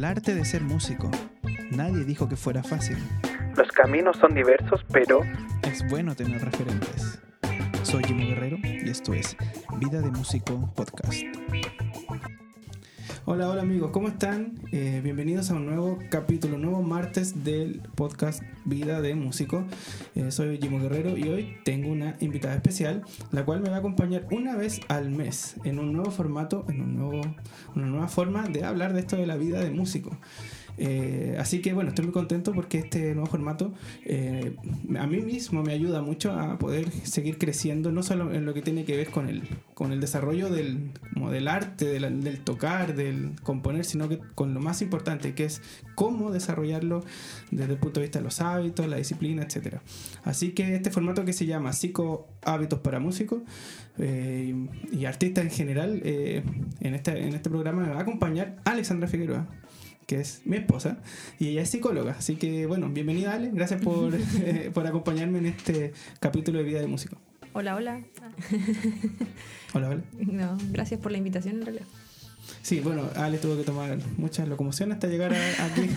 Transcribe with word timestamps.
al 0.00 0.04
arte 0.04 0.34
de 0.34 0.46
ser 0.46 0.62
músico. 0.62 1.10
Nadie 1.72 2.06
dijo 2.06 2.26
que 2.26 2.34
fuera 2.34 2.62
fácil. 2.62 2.96
Los 3.54 3.68
caminos 3.68 4.16
son 4.16 4.34
diversos, 4.34 4.80
pero 4.90 5.20
Es 5.62 5.86
bueno 5.90 6.14
tener 6.14 6.42
referentes. 6.42 7.20
Soy 7.82 8.02
Jimmy 8.04 8.28
Guerrero 8.28 8.56
y 8.62 8.88
esto 8.88 9.12
es 9.12 9.36
Vida 9.78 10.00
de 10.00 10.10
Músico 10.10 10.72
Podcast. 10.74 11.22
Hola, 13.32 13.48
hola 13.48 13.62
amigos, 13.62 13.92
¿cómo 13.92 14.08
están? 14.08 14.54
Eh, 14.72 15.00
bienvenidos 15.04 15.52
a 15.52 15.54
un 15.54 15.64
nuevo 15.64 16.00
capítulo, 16.10 16.56
un 16.56 16.62
nuevo 16.62 16.82
martes 16.82 17.44
del 17.44 17.80
podcast 17.94 18.42
Vida 18.64 19.00
de 19.00 19.14
Músico. 19.14 19.64
Eh, 20.16 20.32
soy 20.32 20.58
Jimmy 20.60 20.80
Guerrero 20.80 21.16
y 21.16 21.28
hoy 21.28 21.56
tengo 21.64 21.92
una 21.92 22.16
invitada 22.18 22.56
especial, 22.56 23.04
la 23.30 23.44
cual 23.44 23.60
me 23.60 23.70
va 23.70 23.76
a 23.76 23.78
acompañar 23.78 24.26
una 24.32 24.56
vez 24.56 24.80
al 24.88 25.10
mes 25.10 25.54
en 25.62 25.78
un 25.78 25.92
nuevo 25.92 26.10
formato, 26.10 26.64
en 26.68 26.80
un 26.80 26.96
nuevo, 26.96 27.20
una 27.76 27.86
nueva 27.86 28.08
forma 28.08 28.48
de 28.48 28.64
hablar 28.64 28.94
de 28.94 28.98
esto 28.98 29.14
de 29.14 29.28
la 29.28 29.36
vida 29.36 29.60
de 29.60 29.70
músico. 29.70 30.10
Eh, 30.82 31.36
así 31.38 31.60
que 31.60 31.74
bueno, 31.74 31.90
estoy 31.90 32.06
muy 32.06 32.14
contento 32.14 32.54
porque 32.54 32.78
este 32.78 33.12
nuevo 33.12 33.26
formato 33.26 33.74
eh, 34.06 34.56
a 34.98 35.06
mí 35.06 35.20
mismo 35.20 35.62
me 35.62 35.74
ayuda 35.74 36.00
mucho 36.00 36.32
a 36.32 36.58
poder 36.58 36.90
seguir 36.90 37.36
creciendo, 37.36 37.92
no 37.92 38.02
solo 38.02 38.32
en 38.32 38.46
lo 38.46 38.54
que 38.54 38.62
tiene 38.62 38.86
que 38.86 38.96
ver 38.96 39.10
con 39.10 39.28
el, 39.28 39.42
con 39.74 39.92
el 39.92 40.00
desarrollo 40.00 40.48
del, 40.48 40.92
como 41.12 41.30
del 41.30 41.48
arte, 41.48 41.84
del, 41.84 42.40
tocar, 42.40 42.94
del 42.94 43.32
componer, 43.42 43.84
sino 43.84 44.08
que 44.08 44.20
con 44.34 44.54
lo 44.54 44.60
más 44.60 44.80
importante, 44.80 45.34
que 45.34 45.44
es 45.44 45.60
cómo 45.96 46.30
desarrollarlo 46.30 47.04
desde 47.50 47.74
el 47.74 47.78
punto 47.78 48.00
de 48.00 48.06
vista 48.06 48.20
de 48.20 48.24
los 48.24 48.40
hábitos, 48.40 48.88
la 48.88 48.96
disciplina, 48.96 49.42
etc. 49.42 49.80
Así 50.24 50.52
que 50.52 50.74
este 50.74 50.90
formato 50.90 51.26
que 51.26 51.34
se 51.34 51.44
llama 51.44 51.74
Psico 51.74 52.26
Hábitos 52.42 52.78
para 52.78 53.00
Músicos 53.00 53.42
eh, 53.98 54.54
y, 54.90 55.04
artistas 55.04 55.44
en 55.44 55.50
general, 55.50 56.00
en, 56.02 56.94
este, 56.94 57.18
en 57.22 57.34
este 57.34 57.50
programa 57.50 57.82
me 57.82 57.90
va 57.90 57.98
a 57.98 58.02
acompañar 58.02 58.56
Alexandra 58.64 59.06
Figueroa 59.06 59.46
que 60.10 60.18
es 60.20 60.42
mi 60.44 60.56
esposa, 60.56 60.98
y 61.38 61.50
ella 61.50 61.62
es 61.62 61.70
psicóloga. 61.70 62.16
Así 62.18 62.34
que, 62.34 62.66
bueno, 62.66 62.88
bienvenida 62.88 63.32
Ale, 63.34 63.50
gracias 63.52 63.80
por, 63.80 64.12
eh, 64.44 64.68
por 64.74 64.84
acompañarme 64.84 65.38
en 65.38 65.46
este 65.46 65.92
capítulo 66.18 66.58
de 66.58 66.64
Vida 66.64 66.80
de 66.80 66.88
Músico. 66.88 67.16
Hola, 67.52 67.76
hola. 67.76 68.00
Hola, 69.72 69.88
hola. 69.90 70.02
No, 70.18 70.58
gracias 70.72 70.98
por 70.98 71.12
la 71.12 71.18
invitación 71.18 71.56
en 71.58 71.62
realidad. 71.62 71.86
Sí, 72.62 72.80
bueno, 72.80 73.08
Ale 73.14 73.38
tuvo 73.38 73.56
que 73.56 73.62
tomar 73.62 73.98
muchas 74.16 74.48
locomociones 74.48 74.94
hasta 74.96 75.06
llegar 75.06 75.32
a- 75.32 75.64
aquí, 75.66 75.88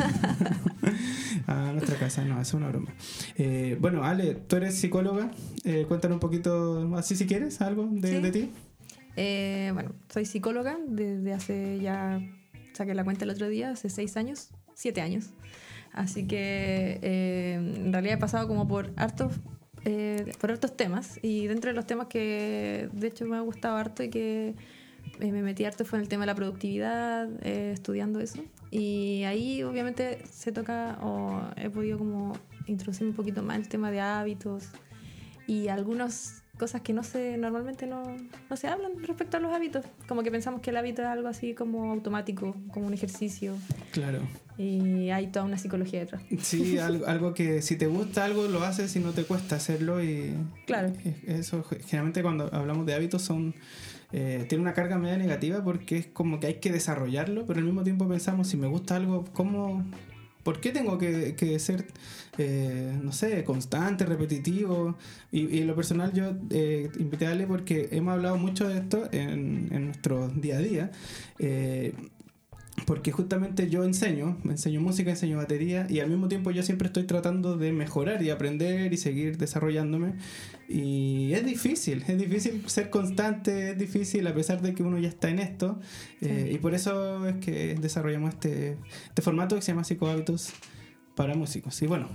a 1.47 1.71
nuestra 1.71 1.95
casa. 1.97 2.23
No, 2.23 2.39
es 2.39 2.53
una 2.53 2.67
broma. 2.69 2.93
Eh, 3.35 3.77
bueno, 3.81 4.03
Ale, 4.03 4.35
tú 4.35 4.57
eres 4.57 4.75
psicóloga. 4.75 5.31
Eh, 5.63 5.85
cuéntanos 5.87 6.17
un 6.17 6.19
poquito, 6.19 6.95
así 6.95 7.15
si 7.15 7.25
quieres, 7.25 7.61
algo 7.61 7.87
de, 7.91 8.09
Sí. 8.09 8.21
de 8.21 8.31
ti. 8.31 8.51
Eh, 9.15 9.71
bueno, 9.73 9.91
soy 10.13 10.25
psicóloga 10.25 10.77
desde 10.87 11.33
hace 11.33 11.79
ya, 11.81 12.19
saqué 12.73 12.93
la 12.93 13.03
cuenta 13.03 13.25
el 13.25 13.31
otro 13.31 13.47
día, 13.47 13.71
hace 13.71 13.89
seis 13.89 14.17
años, 14.17 14.49
siete 14.73 15.01
años. 15.01 15.29
Así 15.91 16.25
que 16.25 16.99
eh, 17.01 17.53
en 17.55 17.93
realidad 17.93 18.17
he 18.17 18.19
pasado 18.19 18.47
como 18.47 18.67
por 18.67 18.91
hartos, 18.95 19.33
eh, 19.85 20.31
por 20.39 20.51
hartos 20.51 20.75
temas 20.75 21.19
y 21.21 21.47
dentro 21.47 21.69
de 21.69 21.75
los 21.75 21.85
temas 21.85 22.07
que 22.07 22.89
de 22.91 23.07
hecho 23.07 23.25
me 23.25 23.37
ha 23.37 23.41
gustado 23.41 23.77
harto 23.77 24.03
y 24.03 24.09
que 24.09 24.55
eh, 25.19 25.31
me 25.31 25.43
metí 25.43 25.65
harto 25.65 25.85
fue 25.85 25.99
en 25.99 26.03
el 26.03 26.09
tema 26.09 26.23
de 26.23 26.27
la 26.27 26.35
productividad, 26.35 27.29
eh, 27.41 27.71
estudiando 27.73 28.19
eso. 28.19 28.41
Y 28.71 29.23
ahí 29.23 29.61
obviamente 29.63 30.23
se 30.29 30.51
toca 30.51 30.97
o 31.01 31.41
he 31.55 31.69
podido 31.69 31.97
como 31.97 32.33
introducir 32.67 33.07
un 33.07 33.13
poquito 33.13 33.43
más 33.43 33.57
el 33.57 33.67
tema 33.67 33.91
de 33.91 33.99
hábitos 34.01 34.69
y 35.45 35.67
algunas 35.67 36.42
cosas 36.57 36.81
que 36.81 36.93
no 36.93 37.03
se 37.03 37.37
normalmente 37.37 37.87
no, 37.87 38.03
no 38.49 38.55
se 38.57 38.67
hablan 38.67 38.91
respecto 39.03 39.37
a 39.37 39.39
los 39.39 39.51
hábitos. 39.53 39.85
Como 40.07 40.23
que 40.23 40.31
pensamos 40.31 40.61
que 40.61 40.69
el 40.69 40.77
hábito 40.77 41.01
es 41.01 41.07
algo 41.07 41.27
así 41.27 41.53
como 41.53 41.91
automático, 41.91 42.55
como 42.71 42.87
un 42.87 42.93
ejercicio 42.93 43.55
Claro. 43.91 44.19
y 44.57 45.09
hay 45.09 45.27
toda 45.27 45.45
una 45.45 45.57
psicología 45.57 46.01
detrás. 46.01 46.21
Sí, 46.41 46.77
algo, 46.79 47.07
algo 47.07 47.33
que 47.33 47.61
si 47.61 47.75
te 47.75 47.87
gusta 47.87 48.25
algo 48.25 48.47
lo 48.47 48.63
haces 48.63 48.95
y 48.95 48.99
no 48.99 49.11
te 49.11 49.23
cuesta 49.23 49.55
hacerlo 49.55 50.03
y 50.03 50.33
Claro. 50.65 50.93
eso 51.25 51.63
generalmente 51.63 52.21
cuando 52.21 52.53
hablamos 52.53 52.85
de 52.85 52.93
hábitos 52.93 53.23
son 53.23 53.55
eh, 54.11 54.45
tiene 54.47 54.61
una 54.61 54.73
carga 54.73 54.99
media 54.99 55.17
negativa 55.17 55.63
porque 55.63 55.97
es 55.97 56.05
como 56.05 56.39
que 56.39 56.45
hay 56.47 56.53
que 56.55 56.71
desarrollarlo, 56.71 57.47
pero 57.47 57.57
al 57.59 57.65
mismo 57.65 57.83
tiempo 57.83 58.07
pensamos 58.07 58.47
si 58.47 58.57
me 58.57 58.67
gusta 58.67 58.95
algo, 58.95 59.25
¿cómo, 59.33 59.83
¿por 60.43 60.59
qué 60.59 60.71
tengo 60.71 60.97
que, 60.97 61.57
ser, 61.59 61.87
eh, 62.37 62.97
no 63.01 63.11
sé, 63.11 63.43
constante, 63.43 64.05
repetitivo? 64.05 64.97
Y, 65.31 65.59
en 65.59 65.67
lo 65.67 65.75
personal 65.75 66.13
yo 66.13 66.33
eh, 66.49 66.89
invité 66.99 67.27
a 67.27 67.31
Ale 67.31 67.47
porque 67.47 67.89
hemos 67.91 68.13
hablado 68.13 68.37
mucho 68.37 68.67
de 68.67 68.79
esto 68.79 69.09
en, 69.11 69.69
en 69.71 69.85
nuestro 69.87 70.29
día 70.29 70.57
a 70.57 70.61
día. 70.61 70.91
eh, 71.39 71.93
porque 72.85 73.11
justamente 73.11 73.69
yo 73.69 73.83
enseño, 73.83 74.37
enseño 74.45 74.81
música, 74.81 75.11
enseño 75.11 75.37
batería 75.37 75.85
y 75.89 75.99
al 75.99 76.09
mismo 76.09 76.27
tiempo 76.27 76.51
yo 76.51 76.63
siempre 76.63 76.87
estoy 76.87 77.03
tratando 77.03 77.55
de 77.55 77.71
mejorar 77.71 78.21
y 78.23 78.29
aprender 78.29 78.91
y 78.91 78.97
seguir 78.97 79.37
desarrollándome 79.37 80.13
y 80.67 81.33
es 81.33 81.45
difícil, 81.45 82.03
es 82.07 82.17
difícil 82.17 82.63
ser 82.67 82.89
constante, 82.89 83.71
es 83.71 83.77
difícil 83.77 84.25
a 84.27 84.33
pesar 84.33 84.61
de 84.61 84.73
que 84.73 84.83
uno 84.83 84.97
ya 84.97 85.09
está 85.09 85.29
en 85.29 85.39
esto 85.39 85.79
eh, 86.21 86.51
y 86.53 86.57
por 86.57 86.73
eso 86.73 87.27
es 87.27 87.35
que 87.37 87.75
desarrollamos 87.75 88.33
este, 88.33 88.77
este 89.07 89.21
formato 89.21 89.55
que 89.55 89.61
se 89.61 89.71
llama 89.71 89.83
Psicohábitos 89.83 90.51
para 91.15 91.35
músicos 91.35 91.81
y 91.81 91.87
bueno, 91.87 92.09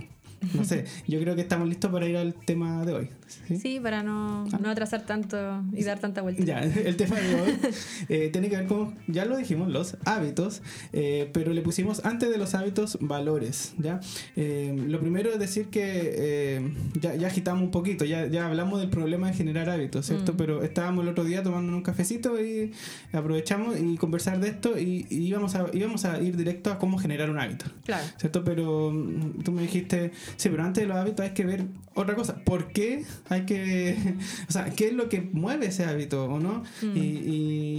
no 0.53 0.63
sé, 0.63 0.85
yo 1.07 1.19
creo 1.19 1.35
que 1.35 1.41
estamos 1.41 1.67
listos 1.67 1.91
para 1.91 2.07
ir 2.07 2.17
al 2.17 2.33
tema 2.33 2.85
de 2.85 2.93
hoy. 2.93 3.09
¿Sí? 3.47 3.57
Sí, 3.57 3.79
para 3.79 4.03
no, 4.03 4.45
no 4.45 4.69
atrasar 4.69 5.05
tanto 5.05 5.63
y 5.73 5.83
dar 5.83 5.99
tanta 5.99 6.21
vuelta. 6.21 6.43
Ya, 6.43 6.59
el 6.85 6.95
tema 6.95 7.19
de 7.19 7.41
hoy 7.41 7.57
eh, 8.09 8.29
tiene 8.31 8.49
que 8.49 8.57
ver 8.57 8.67
con, 8.67 8.95
ya 9.07 9.25
lo 9.25 9.37
dijimos, 9.37 9.69
los 9.69 9.97
hábitos, 10.05 10.61
eh, 10.93 11.29
pero 11.33 11.53
le 11.53 11.61
pusimos 11.61 12.05
antes 12.05 12.29
de 12.29 12.37
los 12.37 12.55
hábitos 12.55 12.97
valores, 13.01 13.73
¿ya? 13.77 13.99
Eh, 14.35 14.75
lo 14.87 14.99
primero 14.99 15.31
es 15.31 15.39
decir 15.39 15.67
que 15.67 16.13
eh, 16.15 16.73
ya, 16.99 17.15
ya 17.15 17.27
agitamos 17.27 17.63
un 17.63 17.71
poquito, 17.71 18.05
ya, 18.05 18.27
ya 18.27 18.47
hablamos 18.47 18.79
del 18.79 18.89
problema 18.89 19.27
de 19.27 19.33
generar 19.33 19.69
hábitos, 19.69 20.05
¿cierto? 20.05 20.33
Mm. 20.33 20.37
Pero 20.37 20.63
estábamos 20.63 21.03
el 21.03 21.09
otro 21.09 21.23
día 21.23 21.43
tomando 21.43 21.73
un 21.73 21.81
cafecito 21.81 22.39
y 22.41 22.71
aprovechamos 23.11 23.79
y 23.79 23.97
conversar 23.97 24.39
de 24.39 24.49
esto 24.49 24.79
y, 24.79 25.05
y 25.09 25.27
íbamos, 25.27 25.55
a, 25.55 25.67
íbamos 25.73 26.05
a 26.05 26.21
ir 26.21 26.35
directo 26.37 26.71
a 26.71 26.79
cómo 26.79 26.97
generar 26.97 27.29
un 27.29 27.39
hábito. 27.39 27.65
Claro. 27.85 28.05
¿Cierto? 28.17 28.43
Pero 28.43 28.91
mm, 28.91 29.43
tú 29.43 29.51
me 29.51 29.61
dijiste, 29.63 30.11
sí, 30.37 30.49
pero 30.49 30.63
antes 30.63 30.83
de 30.83 30.87
los 30.87 30.97
hábitos 30.97 31.25
hay 31.25 31.31
que 31.31 31.45
ver 31.45 31.65
otra 31.93 32.15
cosa. 32.15 32.35
¿Por 32.43 32.71
qué 32.71 33.03
hay 33.27 33.45
que... 33.45 33.97
O 34.47 34.51
sea, 34.51 34.65
¿qué 34.71 34.87
es 34.87 34.93
lo 34.93 35.09
que 35.09 35.21
mueve 35.21 35.67
ese 35.67 35.85
hábito 35.85 36.25
o 36.25 36.39
no? 36.39 36.63
Mm. 36.81 36.97
Y, 36.97 37.01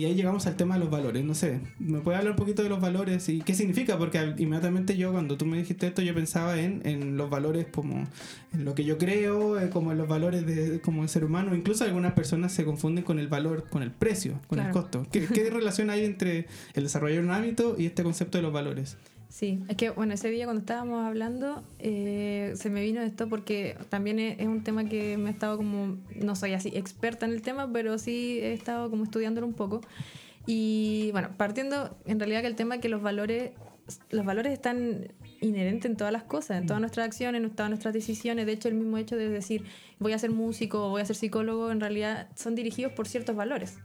y 0.01 0.05
ahí 0.05 0.15
llegamos 0.15 0.47
al 0.47 0.57
tema 0.57 0.75
de 0.75 0.81
los 0.81 0.91
valores. 0.91 1.25
No 1.25 1.35
sé, 1.35 1.61
¿me 1.79 2.01
puedes 2.01 2.19
hablar 2.19 2.33
un 2.33 2.37
poquito 2.37 2.63
de 2.63 2.69
los 2.69 2.81
valores 2.81 3.29
y 3.29 3.41
qué 3.41 3.55
significa? 3.55 3.99
Porque 3.99 4.35
inmediatamente 4.39 4.97
yo, 4.97 5.13
cuando 5.13 5.37
tú 5.37 5.47
me 5.47 5.59
dijiste 5.59 5.87
esto, 5.87 6.03
yo 6.03 6.15
pensaba 6.15 6.59
en, 6.61 6.83
en 6.85 7.17
los 7.17 7.31
valores 7.31 7.67
como 7.71 8.07
en 8.53 8.65
lo 8.65 8.75
que 8.75 8.85
yo 8.85 8.99
creo, 8.99 9.61
eh, 9.61 9.71
como 9.71 9.93
en 9.93 9.99
los 9.99 10.09
valores 10.09 10.47
de, 10.47 10.81
como 10.81 11.03
el 11.03 11.09
ser 11.09 11.25
humano. 11.25 11.55
Incluso 11.55 11.85
algunas 11.85 12.13
personas 12.13 12.53
se 12.53 12.65
confunden 12.65 13.05
con 13.05 13.19
el 13.19 13.29
valor, 13.29 13.69
con 13.69 13.83
el 13.83 13.91
precio, 13.91 14.41
con 14.47 14.59
el 14.59 14.71
costo. 14.71 15.07
¿Qué, 15.11 15.27
qué 15.27 15.51
relación 15.51 15.91
hay 15.91 16.05
entre 16.05 16.47
el 16.75 16.85
desarrollar 16.85 17.23
un 17.23 17.31
hábito 17.31 17.77
y 17.79 17.87
este 17.87 18.03
concepto 18.03 18.39
de 18.39 18.43
los 18.43 18.53
valores? 18.53 18.97
Sí, 19.31 19.63
es 19.69 19.77
que 19.77 19.91
bueno, 19.91 20.13
ese 20.13 20.29
día 20.29 20.45
cuando 20.45 20.61
estábamos 20.61 21.07
hablando 21.07 21.63
eh, 21.79 22.53
se 22.57 22.69
me 22.69 22.83
vino 22.83 23.01
esto 23.01 23.29
porque 23.29 23.77
también 23.89 24.19
es, 24.19 24.45
un 24.45 24.65
tema 24.65 24.87
que 24.87 25.17
me 25.17 25.31
he 25.31 25.33
estado 25.33 25.57
como, 25.57 25.99
no 26.17 26.35
soy 26.35 26.53
así 26.53 26.73
experta 26.75 27.27
en 27.27 27.33
el 27.33 27.41
tema, 27.41 27.73
pero 27.73 27.97
sí 27.97 28.41
he 28.43 28.53
estado 28.53 28.91
como 28.91 29.05
estudiándolo 29.05 29.47
un 29.47 29.55
poco. 29.55 29.83
Y 30.47 31.11
bueno, 31.13 31.31
partiendo 31.37 31.97
en 32.07 32.19
realidad 32.19 32.41
que 32.41 32.49
el 32.49 32.57
tema 32.57 32.75
es 32.75 32.81
que 32.81 32.89
los 32.89 33.03
valores, 33.03 33.53
los 34.11 34.25
valores 34.25 34.53
están 34.53 35.13
inherentes 35.41 35.89
en 35.89 35.97
todas 35.97 36.13
las 36.13 36.25
cosas, 36.25 36.61
en 36.61 36.67
todas 36.67 36.81
nuestras 36.81 37.07
acciones, 37.07 37.41
en 37.41 37.51
todas 37.51 37.71
nuestras 37.71 37.95
decisiones. 37.95 38.47
De 38.47 38.53
hecho, 38.53 38.67
el 38.67 38.75
mismo 38.75 38.99
hecho 38.99 39.17
de 39.17 39.29
decir 39.29 39.63
voy 40.01 40.13
a 40.13 40.19
ser 40.19 40.33
músico 40.33 40.87
o 40.87 40.91
voy 40.91 41.03
a 41.03 41.05
ser 41.05 41.15
psicólogo, 41.15 41.71
en 41.71 41.79
realidad 41.79 42.29
son 42.35 42.57
dirigidos 42.57 42.95
por 42.95 43.07
ciertos 43.07 43.37
valores. 43.37 43.79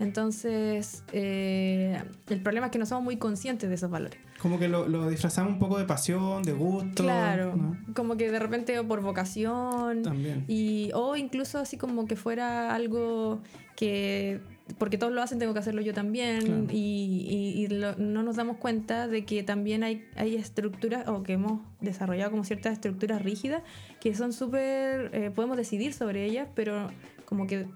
Entonces, 0.00 1.04
eh, 1.12 2.02
el 2.28 2.42
problema 2.42 2.66
es 2.66 2.72
que 2.72 2.80
no 2.80 2.86
somos 2.86 3.04
muy 3.04 3.16
conscientes 3.16 3.68
de 3.68 3.76
esos 3.76 3.90
valores. 3.90 4.18
Como 4.40 4.58
que 4.58 4.68
lo, 4.68 4.86
lo 4.88 5.08
disfrazamos 5.10 5.52
un 5.52 5.58
poco 5.58 5.78
de 5.78 5.84
pasión, 5.84 6.42
de 6.44 6.52
gusto. 6.52 7.02
Claro, 7.02 7.56
¿no? 7.56 7.76
como 7.94 8.16
que 8.16 8.30
de 8.30 8.38
repente 8.38 8.80
por 8.84 9.00
vocación 9.02 10.02
También. 10.02 10.44
y 10.46 10.90
o 10.94 11.16
incluso 11.16 11.58
así 11.58 11.76
como 11.76 12.06
que 12.06 12.14
fuera 12.16 12.74
algo 12.74 13.40
que 13.76 14.40
porque 14.78 14.98
todos 14.98 15.12
lo 15.12 15.22
hacen 15.22 15.38
tengo 15.38 15.54
que 15.54 15.60
hacerlo 15.60 15.80
yo 15.80 15.94
también 15.94 16.42
Claro. 16.42 16.64
y, 16.70 17.26
y- 17.56 17.62
y 17.64 17.66
lo- 17.68 17.96
no 17.96 18.22
nos 18.22 18.36
damos 18.36 18.58
cuenta 18.58 19.08
de 19.08 19.24
que 19.24 19.42
también 19.42 19.82
hay, 19.82 20.04
hay 20.14 20.36
estructuras 20.36 21.08
o 21.08 21.22
que 21.22 21.32
hemos 21.32 21.60
desarrollado 21.80 22.30
como 22.30 22.44
ciertas 22.44 22.74
estructuras 22.74 23.22
rígidas 23.22 23.62
que 24.00 24.14
son 24.14 24.32
súper 24.32 25.10
eh, 25.14 25.30
podemos 25.34 25.56
decidir 25.56 25.94
sobre 25.94 26.24
ellas 26.26 26.48
pero 26.54 26.90
como 27.24 27.46
que 27.46 27.66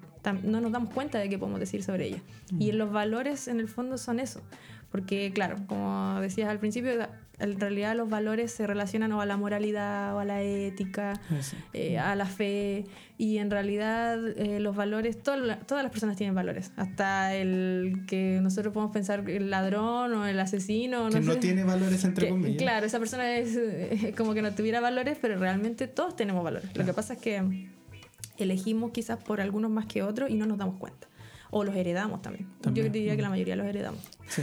no 0.45 0.61
nos 0.61 0.71
damos 0.71 0.93
cuenta 0.95 1.19
de 1.19 1.29
qué 1.29 1.37
podemos 1.39 1.59
decir 1.59 1.83
sobre 1.83 2.07
ella. 2.07 2.23
Y 2.57 2.71
los 2.71 2.93
valores 2.93 3.49
en 3.49 3.59
el 3.59 3.67
fondo 3.67 3.99
son 3.99 4.21
eso. 4.21 4.41
Porque 4.93 5.33
claro, 5.35 5.57
como 5.67 6.19
decías 6.21 6.49
al 6.51 6.59
principio, 6.59 6.93
en 7.39 7.59
realidad 7.59 7.97
los 7.97 8.09
valores 8.11 8.53
se 8.53 8.67
relacionan 8.67 9.11
o 9.13 9.21
a 9.23 9.27
la 9.27 9.37
moralidad 9.39 10.15
o 10.15 10.19
a 10.21 10.25
la 10.27 10.43
ética, 10.43 11.19
eh, 11.73 11.99
a 11.99 12.15
la 12.15 12.27
fe 12.27 12.85
y 13.19 13.39
en 13.39 13.51
realidad 13.51 14.19
eh, 14.39 14.61
los 14.61 14.77
valores, 14.77 15.21
todo 15.23 15.37
todas 15.67 15.83
las 15.83 15.91
personas 15.91 16.17
tienen 16.17 16.35
valores, 16.35 16.73
hasta 16.77 17.35
el 17.35 18.05
que 18.07 18.39
nosotros 18.43 18.75
podemos 18.75 18.93
pensar 18.93 19.29
el 19.31 19.49
ladrón 19.51 20.13
o 20.13 20.27
el 20.27 20.39
asesino, 20.39 21.09
Que 21.09 21.21
no, 21.21 21.27
no 21.27 21.33
sé. 21.33 21.39
tiene 21.41 21.65
valores 21.65 22.05
entre 22.05 22.27
Que, 22.27 22.31
comillas. 22.31 22.59
claro, 22.59 22.85
esa 22.87 22.99
persona 22.99 23.35
es 23.37 23.57
eh, 23.57 24.15
como 24.17 24.35
que 24.35 24.43
no 24.43 24.53
tuviera 24.53 24.81
valores, 24.81 25.17
pero 25.21 25.39
realmente 25.39 25.89
todos 25.89 26.15
tenemos 26.17 26.45
valores. 26.45 26.69
Lo 26.77 26.85
que 26.85 26.93
pasa 26.93 27.15
es 27.15 27.19
que 27.21 27.71
elegimos 28.39 28.91
quizás 28.93 29.19
por 29.23 29.41
algunos 29.41 29.71
más 29.71 29.87
que 29.87 30.03
otros 30.03 30.31
y 30.31 30.35
no 30.35 30.47
nos 30.47 30.59
damos 30.59 30.79
cuenta. 30.79 31.09
O 31.55 31.65
los 31.65 31.77
heredamos 31.77 32.23
también. 32.23 32.49
También. 32.63 32.87
Yo 32.87 32.93
diría 32.93 33.15
que 33.15 33.21
la 33.21 33.29
mayoría 33.29 33.55
los 33.57 33.67
heredamos. 33.67 34.01
Sí. 34.27 34.43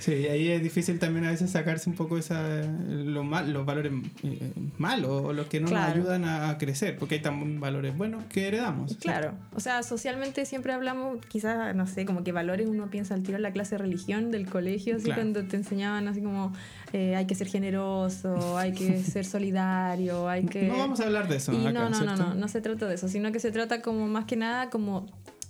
sí, 0.00 0.12
y 0.12 0.26
ahí 0.26 0.48
es 0.48 0.62
difícil 0.62 0.98
también 0.98 1.24
a 1.24 1.30
veces 1.30 1.50
sacarse 1.50 1.88
un 1.88 1.96
poco 1.96 2.18
esa, 2.18 2.60
lo 2.60 3.24
mal, 3.24 3.50
los 3.50 3.64
valores 3.64 3.90
eh, 4.22 4.52
malos 4.76 5.22
o 5.24 5.32
los 5.32 5.46
que 5.46 5.60
no 5.60 5.68
Claro. 5.68 5.88
nos 5.88 5.96
ayudan 5.96 6.24
a, 6.26 6.58
crecer, 6.58 6.98
porque 6.98 7.14
hay 7.14 7.22
también 7.22 7.58
valores 7.58 7.96
buenos 7.96 8.24
que 8.24 8.48
heredamos. 8.48 8.96
Claro, 9.00 9.32
o 9.54 9.60
sea, 9.60 9.82
socialmente 9.82 10.44
siempre 10.44 10.74
hablamos, 10.74 11.24
quizás, 11.26 11.74
no 11.74 11.86
sé, 11.86 12.04
como 12.04 12.22
que 12.22 12.32
valores 12.32 12.68
uno 12.68 12.90
piensa 12.90 13.14
al 13.14 13.22
tiro 13.22 13.36
en 13.36 13.42
la 13.42 13.52
clase 13.52 13.76
de 13.76 13.78
religión 13.78 14.30
del 14.30 14.46
colegio, 14.46 14.96
así 14.96 15.06
Claro. 15.06 15.22
cuando 15.22 15.44
te 15.46 15.56
enseñaban 15.56 16.06
así 16.08 16.20
como 16.20 16.52
eh, 16.92 17.16
hay 17.16 17.26
que 17.26 17.34
ser 17.34 17.46
generoso, 17.46 18.58
hay 18.58 18.72
que 18.72 18.98
ser 19.02 19.24
solidario, 19.24 20.28
hay 20.28 20.44
que... 20.44 20.68
No 20.68 20.76
vamos 20.76 21.00
a 21.00 21.04
hablar 21.06 21.28
de 21.28 21.36
eso. 21.36 21.52
Y 21.54 21.66
acá, 21.66 21.72
no, 21.72 21.90
no, 21.90 22.04
no, 22.04 22.16
no, 22.16 22.34
no 22.34 22.48
se 22.48 22.60
trata 22.60 22.86
de 22.86 22.96
eso, 22.96 23.08
sino 23.08 23.32
que 23.32 23.40
se 23.40 23.50
trata 23.50 23.80
como 23.80 24.06
más 24.08 24.26
que 24.26 24.36
nada 24.36 24.68
como, 24.68 25.06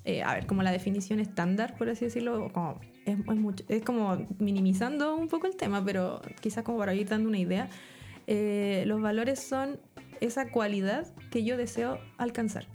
eh, 0.07 0.23
a 0.23 0.35
ver, 0.35 0.47
como 0.47 0.63
la 0.63 0.71
definición 0.73 1.21
estándar, 1.21 1.77
por 1.77 1.89
así 1.91 2.05
decirlo, 2.07 2.51
como, 2.53 2.81
es, 3.05 3.19
es 3.19 3.37
mucho- 3.37 3.65
es 3.69 3.83
como 3.83 4.27
minimizando 4.39 5.15
un 5.17 5.29
poco 5.29 5.47
el 5.47 5.57
tema, 5.57 5.85
pero 5.85 6.23
quizás 6.41 6.65
como 6.65 6.79
para 6.79 6.95
ir 6.95 7.09
dando 7.09 7.29
una 7.29 7.39
idea, 7.39 7.69
eh, 8.27 8.85
los 8.87 9.01
valores 9.03 9.39
son 9.41 9.79
esa 10.21 10.51
cualidad 10.51 11.07
que 11.31 11.45
yo 11.45 11.57
deseo 11.57 11.99
alcanzar, 12.19 12.67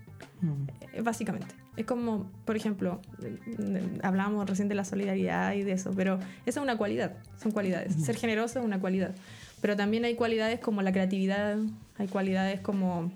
Mm. 0.42 0.68
eh, 0.94 1.02
básicamente. 1.02 1.56
Es 1.78 1.86
como, 1.86 2.30
por 2.46 2.56
ejemplo, 2.58 3.00
eh, 3.24 3.38
eh, 3.60 4.00
hablábamos 4.04 4.48
recién 4.50 4.68
de 4.68 4.76
la 4.76 4.84
solidaridad 4.84 5.54
y 5.54 5.64
de 5.64 5.72
eso, 5.72 5.92
pero 5.96 6.16
esa 6.46 6.60
es 6.60 6.64
una 6.64 6.78
cualidad, 6.78 7.14
son 7.42 7.52
cualidades. 7.52 7.96
Ser 7.96 8.18
generoso 8.18 8.60
es 8.60 8.66
una 8.66 8.80
cualidad. 8.80 9.16
Pero 9.62 9.76
también 9.78 10.04
hay 10.06 10.16
cualidades 10.16 10.60
como 10.60 10.82
la 10.82 10.92
creatividad, 10.92 11.58
hay 11.98 12.08
cualidades 12.08 12.60
como 12.60 13.12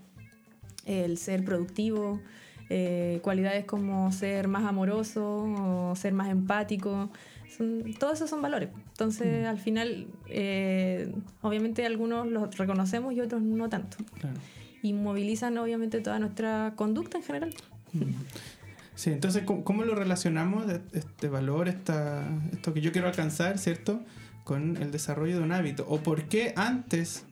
el 0.85 1.17
ser 1.17 1.43
productivo, 1.43 2.21
eh, 2.69 3.19
cualidades 3.21 3.65
como 3.65 4.11
ser 4.11 4.47
más 4.47 4.63
amoroso 4.65 5.43
o 5.43 5.95
ser 5.95 6.13
más 6.13 6.29
empático. 6.29 7.09
Son, 7.57 7.83
todos 7.99 8.13
esos 8.15 8.29
son 8.29 8.41
valores. 8.41 8.69
Entonces, 8.89 9.45
al 9.45 9.57
final, 9.59 10.07
eh, 10.27 11.13
obviamente 11.41 11.85
algunos 11.85 12.27
los 12.27 12.57
reconocemos 12.57 13.13
y 13.13 13.21
otros 13.21 13.41
no 13.41 13.69
tanto. 13.69 13.97
Claro. 14.19 14.37
Y 14.81 14.93
movilizan 14.93 15.57
obviamente 15.57 16.01
toda 16.01 16.19
nuestra 16.19 16.73
conducta 16.75 17.17
en 17.17 17.23
general. 17.23 17.53
Mm. 17.93 18.03
Sí, 18.95 19.11
entonces, 19.11 19.43
¿cómo, 19.43 19.63
cómo 19.63 19.83
lo 19.83 19.93
relacionamos 19.95 20.67
de- 20.67 20.81
este 20.93 21.27
valor, 21.27 21.67
esta, 21.67 22.25
esto 22.53 22.73
que 22.73 22.81
yo 22.81 22.91
quiero 22.91 23.07
alcanzar, 23.07 23.57
¿cierto? 23.57 24.01
Con 24.43 24.77
el 24.77 24.91
desarrollo 24.91 25.37
de 25.37 25.43
un 25.43 25.51
hábito. 25.51 25.85
¿O 25.89 25.99
por 25.99 26.23
qué 26.29 26.53
antes, 26.55 27.25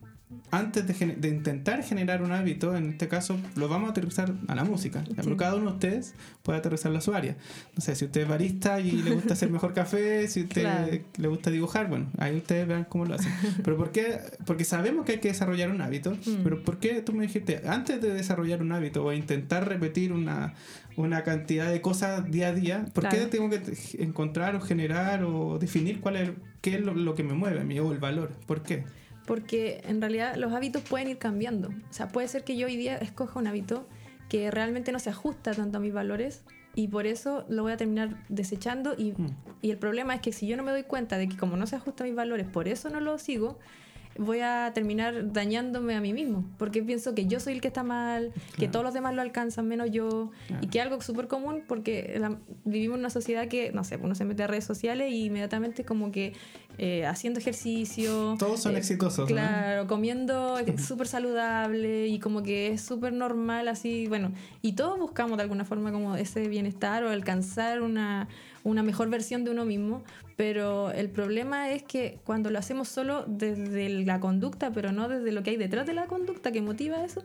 antes 0.50 0.86
de, 0.86 1.06
de 1.16 1.28
intentar 1.28 1.82
generar 1.82 2.22
un 2.22 2.32
hábito, 2.32 2.76
en 2.76 2.90
este 2.90 3.08
caso, 3.08 3.38
lo 3.56 3.68
vamos 3.68 3.88
a 3.88 3.90
aterrizar 3.90 4.32
a 4.48 4.54
la 4.54 4.64
música? 4.64 5.04
Sí. 5.04 5.34
Cada 5.36 5.54
uno 5.56 5.70
de 5.70 5.72
ustedes 5.74 6.14
puede 6.42 6.58
aterrizarlo 6.58 6.98
a 6.98 7.00
su 7.00 7.14
área. 7.14 7.36
No 7.76 7.80
sé, 7.82 7.94
si 7.96 8.04
usted 8.04 8.22
es 8.22 8.28
barista 8.28 8.80
y 8.80 8.92
le 8.92 9.10
gusta 9.12 9.32
hacer 9.34 9.50
mejor 9.50 9.72
café, 9.74 10.26
si 10.28 10.42
usted 10.42 10.62
Claro. 10.62 10.92
le 11.18 11.28
gusta 11.28 11.50
dibujar, 11.50 11.88
bueno, 11.88 12.06
ahí 12.18 12.36
ustedes 12.36 12.66
vean 12.68 12.84
cómo 12.84 13.04
lo 13.04 13.14
hacen. 13.14 13.32
Pero 13.64 13.76
¿por 13.76 13.90
qué? 13.92 14.18
Porque 14.46 14.64
sabemos 14.64 15.04
que 15.04 15.12
hay 15.12 15.18
que 15.18 15.28
desarrollar 15.28 15.70
un 15.70 15.80
hábito, 15.80 16.12
Mm. 16.12 16.42
pero 16.42 16.62
¿por 16.62 16.78
qué 16.78 17.02
tú 17.02 17.12
me 17.12 17.22
dijiste, 17.26 17.62
antes 17.66 18.00
de 18.00 18.12
desarrollar 18.14 18.62
un 18.62 18.72
hábito 18.72 19.04
o 19.04 19.12
intentar 19.12 19.68
repetir 19.68 20.12
una, 20.12 20.54
una 20.96 21.22
cantidad 21.24 21.70
de 21.70 21.80
cosas 21.80 22.30
día 22.30 22.48
a 22.48 22.52
día, 22.52 22.84
¿por 22.92 23.04
qué 23.08 23.16
Claro. 23.16 23.30
tengo 23.30 23.50
que 23.50 23.60
encontrar 23.98 24.54
o 24.56 24.60
generar 24.60 25.24
o 25.24 25.58
definir 25.58 26.00
cuál 26.00 26.16
es, 26.16 26.30
qué 26.60 26.76
es 26.76 26.80
lo, 26.80 26.94
lo 26.94 27.14
que 27.14 27.22
me 27.24 27.34
mueve 27.34 27.60
a 27.60 27.64
mí 27.64 27.78
o 27.80 27.92
el 27.92 27.98
valor? 27.98 28.32
¿Por 28.46 28.62
qué? 28.62 28.84
Porque 29.26 29.82
en 29.84 30.00
realidad 30.00 30.36
los 30.36 30.52
hábitos 30.52 30.82
pueden 30.82 31.08
ir 31.08 31.18
cambiando. 31.18 31.68
O 31.68 31.92
sea, 31.92 32.08
puede 32.08 32.28
ser 32.28 32.44
que 32.44 32.56
yo 32.56 32.66
hoy 32.66 32.76
día 32.76 32.96
escoja 32.98 33.38
un 33.38 33.46
hábito 33.46 33.86
que 34.28 34.50
realmente 34.50 34.92
no 34.92 34.98
se 34.98 35.10
ajusta 35.10 35.52
tanto 35.52 35.78
a 35.78 35.80
mis 35.80 35.92
valores 35.92 36.42
y 36.74 36.88
por 36.88 37.06
eso 37.06 37.44
lo 37.48 37.62
voy 37.62 37.72
a 37.72 37.76
terminar 37.76 38.16
desechando 38.28 38.94
y, 38.98 39.12
Mm. 39.12 39.26
y 39.62 39.70
el 39.70 39.78
problema 39.78 40.14
es 40.14 40.20
que 40.20 40.32
si 40.32 40.46
yo 40.46 40.56
no 40.56 40.62
me 40.62 40.72
doy 40.72 40.82
cuenta 40.82 41.18
de 41.18 41.28
que 41.28 41.36
como 41.36 41.56
no 41.56 41.66
se 41.66 41.76
ajusta 41.76 42.04
a 42.04 42.06
mis 42.06 42.16
valores, 42.16 42.46
por 42.46 42.66
eso 42.66 42.90
no 42.90 43.00
lo 43.00 43.18
sigo, 43.18 43.58
voy 44.18 44.40
a 44.40 44.70
terminar 44.74 45.32
dañándome 45.32 45.94
a 45.96 46.00
mí 46.00 46.12
mismo, 46.12 46.44
porque 46.58 46.82
pienso 46.82 47.14
que 47.14 47.26
yo 47.26 47.40
soy 47.40 47.54
el 47.54 47.60
que 47.60 47.68
está 47.68 47.82
mal, 47.82 48.32
que 48.52 48.56
Claro. 48.58 48.70
todos 48.72 48.84
los 48.84 48.94
demás 48.94 49.14
lo 49.14 49.22
alcanzan 49.22 49.66
menos 49.66 49.90
yo, 49.90 50.30
Claro. 50.46 50.64
y 50.64 50.68
que 50.68 50.78
es 50.78 50.84
algo 50.84 51.00
súper 51.02 51.26
común 51.26 51.62
porque 51.66 52.16
la- 52.18 52.38
vivimos 52.64 52.94
en 52.96 53.00
una 53.00 53.10
sociedad 53.10 53.48
que, 53.48 53.72
no 53.72 53.82
sé, 53.84 53.96
uno 53.96 54.14
se 54.14 54.24
mete 54.24 54.42
a 54.42 54.46
redes 54.46 54.64
sociales 54.64 55.10
y 55.12 55.24
inmediatamente 55.26 55.84
como 55.84 56.12
que 56.12 56.32
eh, 56.76 57.06
haciendo 57.06 57.38
ejercicio. 57.38 58.34
Todos 58.36 58.58
son 58.60 58.74
eh, 58.74 58.78
exitosos, 58.78 59.18
¿no? 59.20 59.26
Claro, 59.26 59.86
comiendo 59.86 60.58
eh, 60.58 60.76
súper 60.76 61.06
saludable 61.06 62.08
y 62.08 62.18
como 62.18 62.42
que 62.42 62.68
es 62.72 62.80
súper 62.82 63.12
normal 63.12 63.68
así, 63.68 64.06
bueno, 64.08 64.32
y 64.60 64.72
todos 64.72 64.98
buscamos 64.98 65.36
de 65.36 65.44
alguna 65.44 65.64
forma 65.64 65.92
como 65.92 66.16
ese 66.16 66.48
bienestar 66.48 67.04
o 67.04 67.10
alcanzar 67.10 67.80
una, 67.80 68.26
una 68.64 68.82
mejor 68.82 69.08
versión 69.10 69.44
de 69.44 69.50
uno 69.52 69.64
mismo, 69.64 70.02
pero 70.36 70.90
el 70.90 71.08
problema 71.10 71.70
es 71.70 71.82
que 71.84 72.18
cuando 72.24 72.50
lo 72.50 72.58
hacemos 72.58 72.88
solo 72.88 73.24
desde 73.28 73.88
la 74.04 74.18
conducta, 74.18 74.72
pero 74.72 74.90
no 74.90 75.08
desde 75.08 75.30
lo 75.32 75.42
que 75.42 75.50
hay 75.50 75.56
detrás 75.56 75.86
de 75.86 75.92
la 75.94 76.06
conducta 76.06 76.50
que 76.50 76.60
motiva 76.62 77.04
eso, 77.04 77.22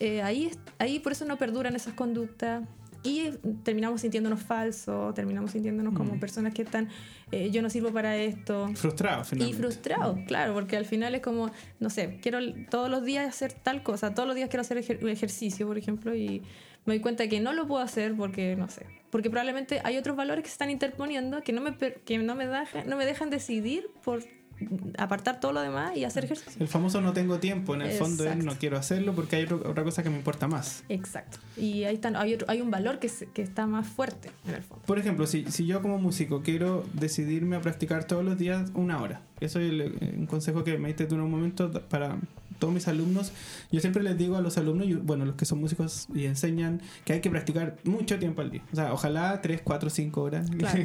eh, 0.00 0.22
ahí, 0.22 0.50
ahí 0.78 0.98
por 1.00 1.12
eso 1.12 1.24
no 1.26 1.36
perduran 1.36 1.76
esas 1.76 1.92
conductas. 1.94 2.62
Y 3.02 3.30
terminamos 3.62 4.00
sintiéndonos 4.00 4.40
falsos, 4.42 5.14
terminamos 5.14 5.52
sintiéndonos 5.52 5.94
como 5.94 6.14
Mm. 6.16 6.18
personas 6.20 6.52
que 6.54 6.62
están, 6.62 6.88
eh, 7.30 7.50
yo 7.52 7.62
no 7.62 7.70
sirvo 7.70 7.92
para 7.92 8.16
esto, 8.16 8.68
Frustrado, 8.74 9.22
y 9.22 9.24
finalmente. 9.26 9.62
frustrado, 9.62 10.18
claro, 10.26 10.54
porque 10.54 10.76
al 10.76 10.86
final 10.86 11.14
es 11.14 11.20
como, 11.20 11.50
no 11.78 11.88
sé, 11.88 12.18
quiero 12.20 12.38
todos 12.68 12.90
los 12.90 13.04
días 13.04 13.28
hacer 13.28 13.52
tal 13.52 13.84
cosa, 13.84 14.12
todos 14.12 14.26
los 14.26 14.34
días 14.34 14.48
quiero 14.48 14.62
hacer 14.62 14.78
ejer- 14.78 15.08
ejercicio, 15.08 15.68
por 15.68 15.78
ejemplo, 15.78 16.16
y 16.16 16.42
me 16.86 16.94
doy 16.94 17.00
cuenta 17.00 17.28
que 17.28 17.40
no 17.40 17.52
lo 17.52 17.66
puedo 17.66 17.82
hacer 17.82 18.14
porque, 18.14 18.56
no 18.56 18.68
sé, 18.68 18.86
porque 19.10 19.28
probablemente 19.30 19.80
hay 19.84 19.96
otros 19.98 20.16
valores 20.16 20.42
que 20.42 20.48
se 20.48 20.54
están 20.54 20.70
interponiendo 20.70 21.42
que 21.42 21.52
no 21.52 21.60
me, 21.60 21.76
que 21.76 22.18
no 22.18 22.34
me, 22.34 22.46
dejan, 22.46 22.88
no 22.88 22.96
me 22.96 23.04
dejan 23.06 23.28
decidir 23.30 23.88
por 24.04 24.22
apartar 24.96 25.38
todo 25.38 25.52
lo 25.52 25.60
demás 25.60 25.94
y 25.96 26.04
hacer 26.04 26.24
ejercicio. 26.24 26.52
El 26.60 26.68
famoso 26.68 27.00
no 27.02 27.12
tengo 27.12 27.38
tiempo, 27.38 27.74
en 27.74 27.82
el 27.82 27.92
fondo 27.92 28.24
es 28.24 28.30
Exacto. 28.30 28.44
no 28.46 28.58
quiero 28.58 28.78
hacerlo 28.78 29.14
porque 29.14 29.36
hay 29.36 29.44
otro- 29.44 29.62
otra 29.68 29.84
cosa 29.84 30.02
que 30.02 30.08
me 30.08 30.16
importa 30.16 30.48
más. 30.48 30.82
Exacto. 30.88 31.38
Y 31.58 31.84
ahí 31.84 31.94
están, 31.94 32.16
hay, 32.16 32.32
otro- 32.34 32.48
hay 32.50 32.62
un 32.62 32.70
valor 32.70 32.98
que, 32.98 33.08
se- 33.10 33.26
que 33.26 33.42
está 33.42 33.66
más 33.66 33.86
fuerte 33.86 34.30
en 34.48 34.54
el 34.54 34.62
fondo. 34.62 34.82
Por 34.86 34.98
ejemplo, 34.98 35.26
si, 35.26 35.44
si 35.50 35.66
yo 35.66 35.82
como 35.82 35.98
músico 35.98 36.42
quiero 36.42 36.86
decidirme 36.94 37.56
a 37.56 37.60
practicar 37.60 38.04
todos 38.04 38.24
los 38.24 38.38
días 38.38 38.70
una 38.74 39.00
hora, 39.02 39.20
eso 39.40 39.60
es 39.60 39.68
el- 39.70 39.80
eh, 39.82 40.14
un 40.16 40.26
consejo 40.26 40.64
que 40.64 40.78
me 40.78 40.88
diste 40.88 41.04
tú 41.04 41.16
en 41.16 41.20
un 41.22 41.30
momento 41.30 41.70
para 41.88 42.16
todos 42.58 42.72
mis 42.74 42.88
alumnos. 42.88 43.32
Yo 43.72 43.80
siempre 43.80 44.02
les 44.02 44.16
digo 44.18 44.36
a 44.36 44.40
los 44.40 44.58
alumnos, 44.58 44.86
y, 44.86 44.94
bueno, 44.94 45.24
los 45.24 45.34
que 45.36 45.44
son 45.44 45.60
músicos 45.60 46.08
y 46.14 46.24
enseñan, 46.24 46.80
que 47.04 47.12
hay 47.14 47.20
que 47.20 47.30
practicar 47.30 47.76
mucho 47.84 48.18
tiempo 48.18 48.42
al 48.42 48.50
día. 48.50 48.62
O 48.72 48.76
sea, 48.76 48.92
ojalá 48.92 49.40
3, 49.42 49.60
4, 49.62 49.90
5 49.90 50.22
horas 50.22 50.50
Claro. 50.58 50.82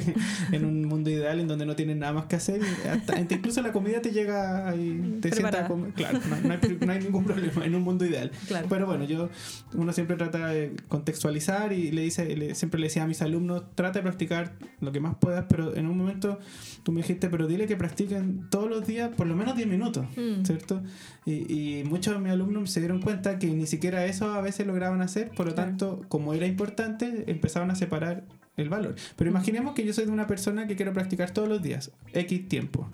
en 0.52 0.66
un 0.66 0.86
mundo 0.86 1.10
ideal 1.10 1.40
en 1.40 1.48
donde 1.48 1.66
no 1.66 1.76
tienen 1.76 2.00
nada 2.00 2.14
más 2.14 2.26
que 2.26 2.36
hacer. 2.36 2.62
y 2.62 2.88
hasta- 2.88 3.20
incluso 3.20 3.62
la 3.62 3.72
comida 3.72 4.02
te 4.02 4.12
llega 4.12 4.68
ahí, 4.70 5.18
te 5.22 5.32
sienta 5.32 5.66
a 5.66 5.68
comer. 5.68 5.94
Claro, 5.94 6.20
no, 6.30 6.40
no 6.48 6.54
hay, 6.54 6.78
no 6.86 6.92
hay 6.92 7.00
ningún 7.00 7.24
problema 7.26 7.66
en 7.66 7.76
un 7.76 7.82
mundo 7.84 8.06
ideal. 8.06 8.32
Claro. 8.48 8.68
Pero 8.70 8.86
bueno, 8.86 9.04
yo 9.06 9.30
uno 9.74 9.94
siempre 9.94 10.16
trata 10.18 10.48
de 10.48 10.76
contextualizar 10.88 11.74
y 11.74 11.92
le 11.92 12.02
dice, 12.04 12.36
le- 12.36 12.56
siempre 12.56 12.80
le 12.80 12.88
decía 12.88 13.04
a 13.04 13.08
mis 13.08 13.22
alumnos, 13.22 13.64
trata 13.76 14.00
de 14.00 14.04
practicar 14.04 14.54
lo 14.80 14.92
que 14.92 15.00
más 15.00 15.16
puedas, 15.16 15.46
pero 15.50 15.76
en 15.76 15.88
un 15.88 15.98
momento 15.98 16.40
tú 16.84 16.92
me 16.92 17.02
dijiste, 17.02 17.30
pero 17.30 17.48
dile 17.48 17.68
que 17.68 17.76
practiquen 17.76 18.48
todos 18.50 18.70
los 18.70 18.86
días 18.88 19.10
por 19.16 19.28
lo 19.28 19.36
menos 19.36 19.56
10 19.56 19.68
minutos, 19.68 20.06
Mm. 20.18 20.44
¿cierto? 20.46 20.82
Y, 21.26 21.52
y 21.54 21.61
muchos 21.86 22.14
de 22.14 22.20
mis 22.20 22.32
alumnos 22.32 22.72
se 22.72 22.80
dieron 22.80 23.02
cuenta 23.02 23.40
que 23.40 23.48
ni 23.48 23.68
siquiera 23.68 24.06
eso 24.06 24.32
a 24.34 24.42
veces 24.42 24.68
lograban 24.68 25.02
hacer, 25.02 25.32
por 25.32 25.48
lo 25.48 25.54
tanto, 25.54 26.02
como 26.08 26.34
era 26.34 26.46
importante, 26.46 27.26
empezaban 27.28 27.72
a 27.72 27.76
separar 27.76 28.24
el 28.58 28.70
valor. 28.70 28.96
Pero 29.16 29.30
imaginemos 29.30 29.74
que 29.74 29.86
yo 29.86 29.94
soy 29.94 30.06
de 30.06 30.12
una 30.12 30.28
persona 30.28 30.68
que 30.68 30.76
quiero 30.76 30.94
practicar 30.94 31.32
todos 31.32 31.50
los 31.50 31.62
días, 31.62 31.92
X 32.14 32.48
tiempo. 32.48 32.90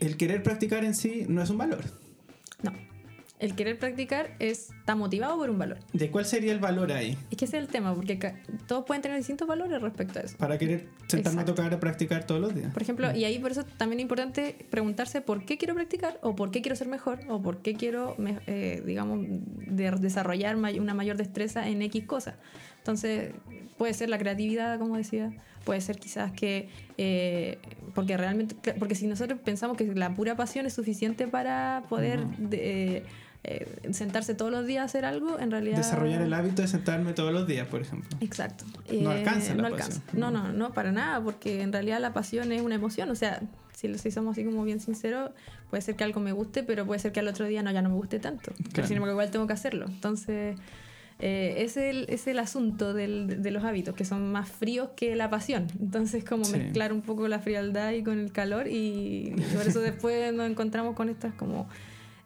El 0.00 0.16
querer 0.16 0.42
practicar 0.42 0.84
en 0.84 0.94
sí 0.94 1.26
no 1.28 1.42
es 1.42 1.50
un 1.50 1.58
valor. 1.58 1.84
No. 2.62 2.72
El 3.38 3.54
querer 3.54 3.78
practicar 3.78 4.34
es, 4.40 4.70
está 4.70 4.96
motivado 4.96 5.36
por 5.36 5.48
un 5.48 5.58
valor. 5.58 5.78
¿De 5.92 6.10
cuál 6.10 6.24
sería 6.24 6.50
el 6.52 6.58
valor 6.58 6.90
ahí? 6.90 7.16
Es 7.30 7.36
que 7.36 7.44
ese 7.44 7.56
es 7.58 7.62
el 7.64 7.68
tema, 7.68 7.94
porque 7.94 8.18
todos 8.66 8.84
pueden 8.84 9.00
tener 9.00 9.16
distintos 9.16 9.46
valores 9.46 9.80
respecto 9.80 10.18
a 10.18 10.22
eso. 10.22 10.36
Para 10.38 10.58
querer 10.58 10.88
sentarme 11.06 11.42
Exacto. 11.42 11.52
a 11.52 11.54
tocar 11.54 11.74
a 11.74 11.78
practicar 11.80 12.24
todos 12.24 12.40
los 12.40 12.52
días. 12.54 12.72
Por 12.72 12.82
ejemplo, 12.82 13.14
y 13.14 13.24
ahí 13.24 13.38
por 13.38 13.52
eso 13.52 13.64
también 13.64 14.00
es 14.00 14.02
importante 14.02 14.56
preguntarse 14.70 15.20
por 15.20 15.44
qué 15.44 15.56
quiero 15.56 15.74
practicar, 15.74 16.18
o 16.22 16.34
por 16.34 16.50
qué 16.50 16.62
quiero 16.62 16.74
ser 16.74 16.88
mejor, 16.88 17.20
o 17.28 17.40
por 17.40 17.58
qué 17.62 17.74
quiero, 17.74 18.16
eh, 18.48 18.82
digamos, 18.84 19.20
de- 19.22 19.90
desarrollar 19.92 20.56
una 20.56 20.94
mayor 20.94 21.16
destreza 21.16 21.68
en 21.68 21.80
X 21.82 22.04
cosas. 22.06 22.34
Entonces, 22.78 23.32
puede 23.76 23.94
ser 23.94 24.08
la 24.08 24.18
creatividad, 24.18 24.78
como 24.80 24.96
decía, 24.96 25.30
puede 25.64 25.80
ser 25.80 25.98
quizás 25.98 26.32
que, 26.32 26.70
eh, 26.96 27.58
porque 27.94 28.16
realmente, 28.16 28.56
porque 28.78 28.94
si 28.94 29.06
nosotros 29.06 29.38
pensamos 29.44 29.76
que 29.76 29.84
la 29.84 30.14
pura 30.14 30.34
pasión 30.36 30.66
es 30.66 30.72
suficiente 30.72 31.28
para 31.28 31.84
poder... 31.88 32.26
de- 32.38 32.96
eh, 32.96 33.02
sentarse 33.92 34.34
todos 34.34 34.50
los 34.52 34.66
días 34.66 34.82
a 34.82 34.84
hacer 34.84 35.04
algo, 35.04 35.38
en 35.38 35.50
realidad... 35.50 35.78
Desarrollar 35.78 36.22
el 36.22 36.32
hábito 36.34 36.62
de 36.62 36.68
sentarme 36.68 37.12
todos 37.12 37.32
los 37.32 37.46
días, 37.46 37.66
por 37.68 37.80
ejemplo. 37.80 38.08
Exacto. 38.20 38.64
No 39.00 39.12
Eh, 39.12 39.18
alcanza 39.18 39.54
la 39.54 39.68
no 39.70 39.76
pasión. 39.76 40.02
No, 40.12 40.30
no, 40.30 40.52
no, 40.52 40.72
para 40.72 40.92
nada, 40.92 41.20
porque 41.22 41.62
en 41.62 41.72
realidad 41.72 42.00
la 42.00 42.12
pasión 42.12 42.52
es 42.52 42.62
una 42.62 42.74
emoción. 42.74 43.10
O 43.10 43.14
sea, 43.14 43.40
si, 43.74 43.96
si 43.98 44.10
somos 44.10 44.32
así 44.32 44.44
como 44.44 44.64
bien 44.64 44.80
sinceros, 44.80 45.30
puede 45.70 45.82
ser 45.82 45.96
que 45.96 46.04
algo 46.04 46.20
me 46.20 46.32
guste, 46.32 46.62
pero 46.62 46.84
puede 46.86 47.00
ser 47.00 47.12
que 47.12 47.20
al 47.20 47.28
otro 47.28 47.46
día 47.46 47.62
no, 47.62 47.70
ya 47.70 47.82
no 47.82 47.88
me 47.90 47.94
guste 47.96 48.18
tanto. 48.18 48.52
Pero 48.56 48.70
Claro. 48.72 48.88
sin 48.88 48.96
embargo, 48.96 49.12
igual 49.14 49.30
tengo 49.30 49.46
que 49.46 49.52
hacerlo. 49.52 49.86
Entonces, 49.88 50.56
eh, 51.20 51.54
es, 51.64 51.76
el, 51.76 52.06
es 52.08 52.26
el 52.28 52.38
asunto 52.38 52.94
del- 52.94 53.42
de 53.42 53.50
los 53.50 53.64
hábitos, 53.64 53.94
que 53.96 54.04
son 54.04 54.30
más 54.30 54.48
fríos 54.48 54.90
que 54.94 55.16
la 55.16 55.30
pasión. 55.30 55.66
Entonces, 55.80 56.22
como 56.24 56.44
Sí. 56.44 56.56
mezclar 56.58 56.92
un 56.92 57.02
poco 57.02 57.26
la 57.28 57.38
frialdad 57.40 57.92
y 57.92 58.02
con 58.04 58.18
el 58.20 58.30
calor, 58.32 58.68
y 58.68 59.34
por 59.54 59.66
eso 59.66 59.80
después 59.80 60.32
nos 60.32 60.48
encontramos 60.48 60.94
con 60.94 61.08
estas 61.08 61.34
como 61.34 61.68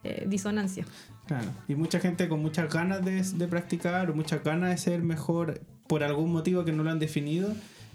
eh, 0.05 0.25
disonancias. 0.27 0.89
Claro. 1.27 1.49
Y 1.69 1.75
mucha 1.75 2.01
gente 2.01 2.29
con 2.29 2.41
muchas 2.43 2.73
ganas 2.73 3.05
de, 3.05 3.23
de 3.23 3.49
practicar 3.49 4.11
o 4.11 4.15
muchas 4.15 4.43
ganas 4.43 4.71
de 4.71 4.77
ser 4.79 5.03
mejor 5.03 5.61
por 5.87 6.03
algún 6.03 6.33
motivo 6.33 6.65
que 6.65 6.73
no 6.73 6.83
lo 6.83 6.91
han 6.91 6.99
definido. 6.99 7.53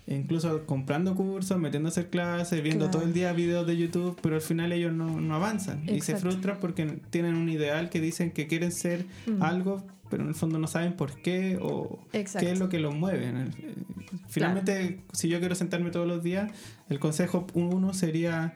incluso 0.10 0.66
comprando 0.66 1.16
cursos, 1.16 1.60
metiéndose 1.60 2.00
en 2.02 2.08
clases, 2.08 2.64
viendo 2.64 2.86
Claro. 2.86 3.00
todo 3.00 3.08
el 3.08 3.14
día 3.14 3.34
videos 3.34 3.68
de 3.68 3.76
YouTube, 3.76 4.18
pero 4.22 4.36
al 4.36 4.42
final 4.42 4.72
ellos 4.72 4.94
no, 4.94 5.20
no 5.20 5.36
avanzan 5.36 5.84
y 5.90 6.00
se 6.00 6.16
frustran 6.16 6.60
porque 6.62 6.86
tienen 7.10 7.36
un 7.36 7.50
ideal 7.50 7.90
que 7.90 8.00
dicen 8.00 8.32
que 8.32 8.48
quieren 8.48 8.72
ser 8.72 9.06
Mm. 9.26 9.42
algo, 9.44 9.84
pero 10.10 10.24
en 10.24 10.30
el 10.30 10.36
fondo 10.36 10.60
no 10.60 10.68
saben 10.68 10.94
por 10.94 11.22
qué 11.22 11.60
o 11.62 12.00
Exacto. 12.14 12.46
qué 12.48 12.54
es 12.54 12.60
lo 12.60 12.70
que 12.70 12.80
los 12.80 12.96
mueve. 12.96 13.26
Eh, 13.28 13.76
Finalmente, 14.30 15.02
si 15.12 15.28
yo 15.28 15.40
quiero 15.40 15.56
sentarme 15.56 15.90
todos 15.92 16.08
los 16.08 16.24
días, 16.24 16.52
el 16.90 17.00
consejo 17.00 17.46
uno 17.54 17.94
sería 17.94 18.54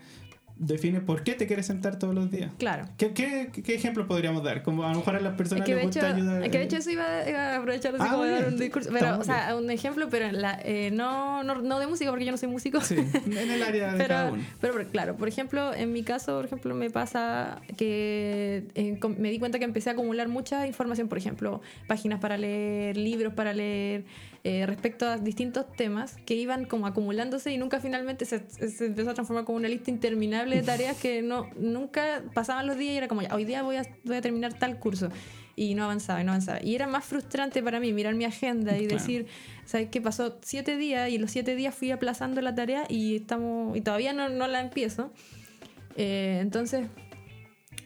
define 0.63 1.01
por 1.01 1.23
qué 1.23 1.33
te 1.33 1.47
quieres 1.47 1.65
sentar 1.65 1.97
todos 1.97 2.13
los 2.13 2.29
días. 2.29 2.51
Claro. 2.59 2.85
¿Qué, 2.95 3.13
qué, 3.13 3.49
qué 3.51 3.73
ejemplos 3.73 4.05
podríamos 4.05 4.43
dar? 4.43 4.61
Como 4.61 4.83
a 4.83 4.91
lo 4.91 4.99
mejor 4.99 5.15
a 5.15 5.19
las 5.19 5.31
Es 5.31 5.37
personas 5.37 5.65
que, 5.65 5.71
les 5.73 5.81
de 5.81 5.85
gusta 5.87 6.07
hecho, 6.07 6.15
ayudar. 6.17 6.43
es 6.43 6.49
que 6.51 6.57
de 6.59 6.63
hecho 6.65 6.77
eso 6.77 6.91
iba, 6.91 7.03
a 7.05 7.57
aprovechar 7.57 7.95
así 7.95 8.03
Ah, 8.07 8.11
como 8.11 8.23
de 8.23 8.29
muy 8.29 8.35
dar 8.35 8.41
bien. 8.43 8.53
un 8.53 8.59
discurso. 8.59 8.89
Pero, 8.93 9.17
o 9.19 9.23
sea, 9.23 9.55
un 9.55 9.69
ejemplo, 9.71 10.07
pero 10.11 10.31
la, 10.31 10.59
eh, 10.63 10.91
no, 10.93 11.43
no, 11.43 11.55
no 11.61 11.79
de 11.79 11.87
música, 11.87 12.11
porque 12.11 12.25
yo 12.25 12.31
no 12.31 12.37
soy 12.37 12.49
músico. 12.49 12.79
Sí, 12.81 12.95
en 12.95 13.51
el 13.51 13.63
área 13.63 13.91
de 13.93 13.97
cada 14.07 14.23
Pero, 14.27 14.33
uno. 14.35 14.43
pero, 14.61 14.73
pero, 14.75 14.89
claro, 14.89 15.15
por 15.15 15.27
ejemplo, 15.27 15.73
en 15.73 15.91
mi 15.93 16.03
caso, 16.03 16.35
por 16.35 16.45
ejemplo, 16.45 16.75
me 16.75 16.89
pasa 16.91 17.59
que 17.77 18.65
eh, 18.75 18.99
me 19.17 19.31
di 19.31 19.39
cuenta 19.39 19.57
que 19.57 19.65
empecé 19.65 19.89
a 19.89 19.93
acumular 19.93 20.27
mucha 20.27 20.67
información, 20.67 21.07
por 21.07 21.17
ejemplo, 21.17 21.61
páginas 21.87 22.19
para 22.19 22.37
leer, 22.37 22.97
libros 22.97 23.33
para 23.33 23.53
leer, 23.53 24.03
eh, 24.43 24.65
respecto 24.65 25.05
a 25.07 25.17
distintos 25.17 25.71
temas 25.75 26.17
que 26.25 26.33
iban 26.33 26.65
como 26.65 26.87
acumulándose 26.87 27.51
y 27.53 27.57
nunca 27.57 27.79
finalmente 27.79 28.25
se, 28.25 28.39
se 28.49 28.87
empezó 28.87 29.11
a 29.11 29.13
transformar 29.13 29.45
como 29.45 29.57
una 29.57 29.67
lista 29.67 29.91
interminable 29.91 30.55
de 30.55 30.63
tareas 30.63 30.97
que 30.97 31.21
no 31.21 31.47
nunca 31.57 32.23
pasaban 32.33 32.65
los 32.65 32.75
días 32.77 32.93
y 32.93 32.97
era 32.97 33.07
como, 33.07 33.21
ya, 33.21 33.35
hoy 33.35 33.45
día 33.45 33.61
voy 33.61 33.75
a, 33.75 33.83
voy 34.03 34.15
a 34.15 34.21
terminar 34.21 34.53
tal 34.53 34.79
curso. 34.79 35.09
Y 35.55 35.75
no 35.75 35.83
avanzaba, 35.83 36.21
y 36.21 36.23
no 36.23 36.31
avanzaba. 36.31 36.63
Y 36.63 36.73
era 36.73 36.87
más 36.87 37.05
frustrante 37.05 37.61
para 37.61 37.79
mí 37.79 37.91
mirar 37.93 38.15
mi 38.15 38.25
agenda 38.25 38.77
y 38.79 38.87
Claro. 38.87 38.99
decir, 38.99 39.27
¿sabes 39.65 39.89
qué? 39.91 40.01
Pasó 40.01 40.39
siete 40.41 40.77
días 40.77 41.09
y 41.09 41.17
los 41.19 41.29
siete 41.29 41.55
días 41.55 41.75
fui 41.75 41.91
aplazando 41.91 42.41
la 42.41 42.55
tarea 42.55 42.85
y 42.89 43.17
estamos 43.17 43.77
y 43.77 43.81
todavía 43.81 44.13
no, 44.13 44.29
no 44.29 44.47
la 44.47 44.61
empiezo. 44.61 45.11
Eh, 45.97 46.39
entonces 46.41 46.87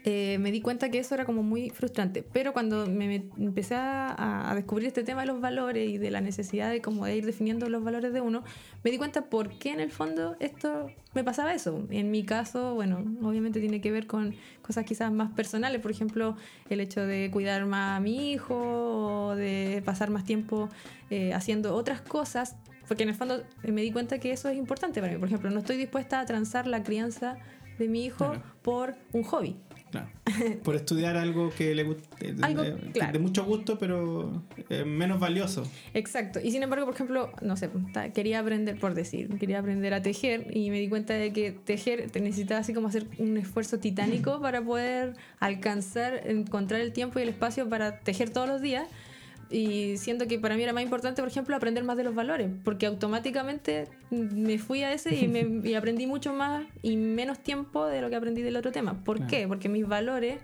eh, 0.08 0.38
me 0.40 0.52
di 0.52 0.62
cuenta 0.62 0.90
que 0.90 1.00
eso 1.00 1.16
era 1.16 1.26
como 1.26 1.42
muy 1.42 1.72
frustrante. 1.72 2.22
Pero 2.22 2.54
cuando 2.54 2.86
me, 2.88 3.08
met- 3.10 3.32
empecé 3.38 3.74
a, 3.76 4.52
a 4.52 4.54
descubrir 4.56 4.88
este 4.88 5.04
tema 5.04 5.22
de 5.22 5.28
los 5.28 5.42
valores 5.42 5.90
y 5.90 5.98
de 5.98 6.12
la 6.12 6.22
necesidad 6.22 6.70
de 6.70 6.80
como 6.82 7.06
de 7.06 7.16
ir 7.18 7.26
definiendo 7.26 7.68
los 7.70 7.84
valores 7.84 8.14
de 8.14 8.22
uno, 8.22 8.44
me 8.84 8.92
di 8.92 8.98
cuenta 9.00 9.24
por 9.30 9.58
qué 9.58 9.72
en 9.72 9.80
el 9.80 9.92
fondo 9.92 10.36
esto 10.40 10.92
me 11.16 11.24
pasaba 11.24 11.54
eso. 11.54 11.88
En 11.90 12.12
mi 12.12 12.24
caso, 12.24 12.76
bueno, 12.76 13.04
obviamente 13.24 13.60
tiene 13.60 13.82
que 13.82 13.92
ver 13.92 14.06
con 14.06 14.36
cosas 14.62 14.86
quizás 14.86 15.12
más 15.12 15.32
personales, 15.34 15.82
por 15.82 15.90
ejemplo, 15.92 16.36
el 16.70 16.80
hecho 16.82 17.02
de 17.06 17.30
cuidar 17.32 17.66
más 17.66 17.98
a 17.98 18.00
mi 18.00 18.32
hijo 18.32 18.56
o 19.30 19.36
de 19.36 19.82
pasar 19.86 20.12
más 20.12 20.24
tiempo 20.24 20.70
eh, 21.10 21.34
haciendo 21.34 21.74
otras 21.76 22.02
cosas. 22.02 22.56
Porque 22.88 23.02
en 23.02 23.10
el 23.10 23.16
fondo 23.16 23.42
eh, 23.64 23.72
me 23.72 23.82
di 23.82 23.92
cuenta 23.92 24.20
que 24.20 24.32
eso 24.32 24.48
es 24.50 24.58
importante 24.58 25.02
para 25.02 25.14
mí. 25.14 25.18
Por 25.18 25.28
ejemplo, 25.30 25.50
no 25.50 25.58
estoy 25.60 25.78
dispuesta 25.78 26.20
a 26.20 26.26
transar 26.26 26.68
la 26.68 26.84
crianza 26.84 27.38
de 27.80 27.88
mi 27.88 28.06
hijo 28.06 28.26
Claro. 28.30 28.42
por 28.62 28.96
un 29.12 29.24
hobby. 29.24 29.58
Claro. 30.04 30.60
Por 30.64 30.76
estudiar 30.76 31.16
algo 31.18 31.50
que 31.56 31.74
le 31.76 31.84
guste, 31.84 32.34
de, 32.34 32.44
Algo, 32.44 32.64
de- 32.64 32.76
claro. 32.92 33.14
de 33.14 33.20
mucho 33.20 33.46
gusto, 33.46 33.78
pero 33.78 34.44
eh, 34.70 34.84
menos 34.86 35.20
valioso. 35.20 35.64
Exacto. 35.94 36.40
Y 36.44 36.52
sin 36.52 36.64
embargo, 36.64 36.86
por 36.86 36.96
ejemplo, 36.96 37.32
no 37.42 37.56
sé, 37.58 37.70
quería 38.14 38.40
aprender, 38.40 38.78
por 38.80 38.94
decir, 38.94 39.30
quería 39.38 39.60
aprender 39.60 39.94
a 39.94 40.02
tejer 40.02 40.48
y 40.56 40.70
me 40.72 40.80
di 40.80 40.90
cuenta 40.90 41.14
de 41.14 41.32
que 41.32 41.52
tejer 41.52 42.10
te 42.12 42.20
necesitaba 42.22 42.62
así 42.62 42.74
como 42.74 42.88
hacer 42.88 43.08
un 43.20 43.38
esfuerzo 43.38 43.80
titánico 43.80 44.42
para 44.42 44.62
poder 44.64 45.14
alcanzar, 45.40 46.22
encontrar 46.26 46.82
el 46.82 46.92
tiempo 46.92 47.20
y 47.20 47.24
el 47.24 47.30
espacio 47.30 47.70
para 47.70 48.00
tejer 48.00 48.30
todos 48.30 48.48
los 48.48 48.62
días. 48.62 48.88
Y 49.50 49.98
siento 49.98 50.28
que 50.28 50.40
para 50.40 50.56
mí 50.56 50.64
era 50.64 50.74
más 50.74 50.84
importante, 50.84 51.22
por 51.22 51.30
ejemplo, 51.30 51.56
aprender 51.56 51.84
más 51.84 51.98
de 51.98 52.04
los 52.04 52.16
valores, 52.16 52.50
porque 52.64 52.86
automáticamente 52.88 53.88
me 54.10 54.58
fui 54.58 54.82
a 54.84 54.92
ese 54.92 55.16
y, 55.16 55.28
me, 55.28 55.46
y 55.70 55.76
aprendí 55.76 56.08
mucho 56.08 56.34
más 56.34 56.66
y 56.82 56.98
menos 56.98 57.40
tiempo 57.40 57.86
de 57.86 58.02
lo 58.02 58.10
que 58.10 58.16
aprendí 58.16 58.42
del 58.42 58.56
otro 58.58 58.72
tema. 58.72 59.04
¿Por 59.04 59.18
Claro. 59.18 59.30
qué? 59.30 59.48
Porque 59.48 59.70
mis 59.70 59.88
valores, 59.88 60.40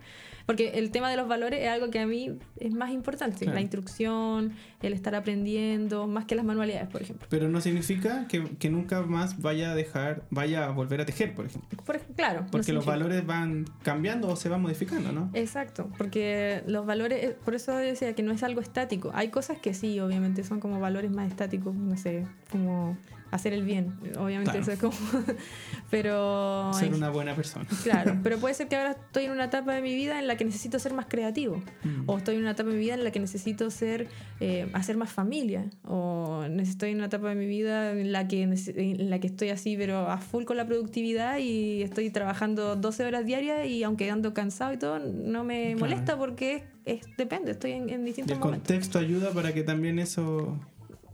porque 0.52 0.72
el 0.78 0.92
tema 0.92 1.10
de 1.10 1.16
los 1.16 1.30
valores 1.30 1.62
es 1.62 1.70
algo 1.70 1.90
que 1.92 2.00
a 2.00 2.06
mí 2.06 2.38
es 2.60 2.74
más 2.74 2.92
importante, 2.92 3.46
Claro. 3.46 3.54
la 3.56 3.62
instrucción, 3.62 4.52
el 4.82 4.92
estar 4.92 5.16
aprendiendo, 5.16 6.08
más 6.08 6.26
que 6.26 6.36
las 6.36 6.44
manualidades, 6.44 6.90
por 6.90 7.02
ejemplo. 7.02 7.26
Pero 7.30 7.48
no 7.48 7.62
significa 7.62 8.28
que, 8.28 8.44
que 8.60 8.70
nunca 8.70 9.02
más 9.04 9.42
vaya 9.42 9.72
a 9.72 9.76
dejar, 9.76 10.24
vaya 10.30 10.66
a 10.66 10.72
volver 10.72 11.00
a 11.00 11.06
tejer, 11.06 11.34
por 11.36 11.46
ejemplo. 11.46 11.80
Por 11.86 11.98
claro. 12.18 12.42
no 12.42 12.48
Porque 12.52 12.74
los 12.74 12.86
valores 12.86 13.26
van 13.26 13.64
cambiando 13.82 14.28
o 14.28 14.36
se 14.36 14.50
van 14.50 14.62
modificando, 14.62 15.14
¿no? 15.14 15.30
Exacto, 15.34 15.90
porque 15.98 16.64
los 16.68 16.86
valores, 16.86 17.24
eh, 17.24 17.38
por 17.46 17.56
eso 17.56 17.74
decía 17.78 18.14
que 18.14 18.22
no 18.22 18.34
es 18.34 18.44
algo 18.44 18.60
estático. 18.60 19.12
Hay 19.14 19.30
cosas 19.30 19.58
que 19.58 19.74
sí, 19.74 20.02
obviamente, 20.02 20.44
son 20.44 20.60
como 20.60 20.82
valores 20.82 21.12
más 21.12 21.30
estáticos, 21.30 21.74
no 21.74 21.96
sé, 21.96 22.28
como 22.52 22.98
hacer 23.32 23.54
el 23.54 23.64
bien, 23.64 23.94
obviamente 24.20 24.52
Claro. 24.52 24.62
eso 24.62 24.72
es 24.74 24.80
como... 24.80 24.94
pero... 25.90 26.72
Ser 26.74 26.94
una 26.94 27.10
buena 27.10 27.36
persona. 27.36 27.66
Claro, 27.84 28.18
pero 28.24 28.38
puede 28.38 28.54
ser 28.54 28.68
que 28.68 28.76
ahora 28.76 28.92
estoy 28.92 29.26
en 29.26 29.32
una 29.32 29.46
etapa 29.46 29.74
de 29.74 29.82
mi 29.82 29.94
vida 29.96 30.20
en 30.20 30.28
la 30.28 30.36
que 30.38 30.46
necesito 30.46 30.80
ser 30.80 30.94
más 30.94 31.06
creativo. 31.08 31.62
Mm. 31.84 32.04
O 32.10 32.18
estoy 32.18 32.36
en 32.36 32.42
una 32.42 32.52
etapa 32.52 32.70
de 32.70 32.76
mi 32.76 32.82
vida 32.82 32.94
en 32.96 33.04
la 33.04 33.12
que 33.12 33.20
necesito 33.20 33.70
ser, 33.72 34.08
eh, 34.40 34.70
hacer 34.74 34.98
más 34.98 35.10
familia. 35.12 35.70
O 35.88 36.44
estoy 36.60 36.92
en 36.92 36.98
una 36.98 37.06
etapa 37.08 37.30
de 37.30 37.36
mi 37.36 37.46
vida 37.48 37.92
en 37.92 38.12
la, 38.12 38.28
que, 38.28 38.44
en 38.44 39.10
la 39.10 39.20
que 39.20 39.28
estoy 39.28 39.50
así, 39.50 39.76
pero 39.78 40.10
a 40.10 40.18
full 40.18 40.44
con 40.46 40.58
la 40.58 40.66
productividad 40.66 41.38
y 41.40 41.82
estoy 41.84 42.10
trabajando 42.10 42.76
12 42.76 43.06
horas 43.06 43.26
diarias 43.26 43.66
y 43.68 43.84
aunque 43.84 44.10
ando 44.12 44.34
cansado 44.34 44.74
y 44.74 44.78
todo, 44.78 45.00
no 45.00 45.44
me 45.44 45.62
Claro. 45.76 45.80
molesta 45.80 46.18
porque 46.18 46.56
es, 46.86 47.00
es- 47.06 47.08
depende, 47.18 47.52
estoy 47.52 47.72
en, 47.74 47.90
en 47.90 48.02
Y 48.02 48.06
distintos 48.06 48.34
el 48.34 48.40
momentos. 48.40 48.68
contexto 48.68 49.00
ayuda 49.00 49.32
para 49.32 49.54
que 49.54 49.64
también 49.64 50.00
eso 50.00 50.60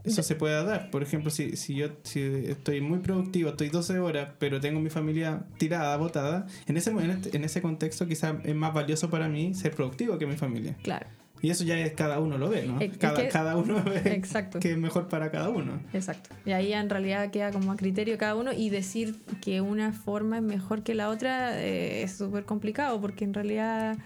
eso 0.04 0.22
se 0.22 0.34
pueda 0.34 0.62
dar. 0.64 0.90
Por 0.90 1.02
ejemplo, 1.02 1.30
si, 1.30 1.56
si 1.56 1.74
yo 1.74 1.88
si 2.02 2.20
estoy 2.46 2.80
muy 2.80 2.98
productivo, 3.00 3.50
estoy 3.50 3.68
12 3.68 3.98
horas, 3.98 4.30
pero 4.38 4.60
tengo 4.60 4.80
mi 4.80 4.90
familia 4.90 5.42
tirada, 5.58 5.96
botada, 5.96 6.46
en 6.66 6.76
ese, 6.76 6.90
en 6.90 7.10
este- 7.10 7.36
en 7.36 7.44
ese 7.44 7.60
contexto 7.62 8.06
quizás 8.06 8.36
es 8.44 8.54
más 8.54 8.72
valioso 8.72 9.10
para 9.10 9.28
mí 9.28 9.54
ser 9.54 9.72
productivo 9.74 10.18
que 10.18 10.26
mi 10.26 10.36
familia. 10.36 10.76
Claro, 10.82 11.06
Y 11.40 11.50
eso 11.50 11.62
ya 11.62 11.78
es 11.78 11.92
cada 11.92 12.18
uno 12.18 12.36
lo 12.36 12.48
ve, 12.48 12.66
¿no? 12.66 12.80
Es 12.80 12.96
cada, 12.98 13.22
que- 13.22 13.28
cada 13.28 13.56
uno 13.56 13.80
ve 13.84 14.12
exacto. 14.14 14.58
que 14.60 14.72
es 14.72 14.78
mejor 14.78 15.08
para 15.08 15.30
cada 15.30 15.48
uno. 15.50 15.80
Exacto. 15.92 16.30
Y 16.44 16.50
ahí 16.52 16.72
en 16.72 16.90
realidad 16.90 17.30
queda 17.30 17.52
como 17.52 17.70
a 17.70 17.76
criterio 17.76 18.18
cada 18.18 18.34
uno 18.34 18.52
y 18.52 18.70
decir 18.70 19.14
que 19.40 19.60
una 19.60 19.92
forma 19.92 20.38
es 20.38 20.42
mejor 20.42 20.82
que 20.82 20.94
la 20.94 21.08
otra 21.10 21.60
eh, 21.62 22.02
es 22.02 22.16
súper 22.16 22.44
complicado 22.44 23.00
porque 23.00 23.24
en 23.24 23.34
realidad 23.34 23.98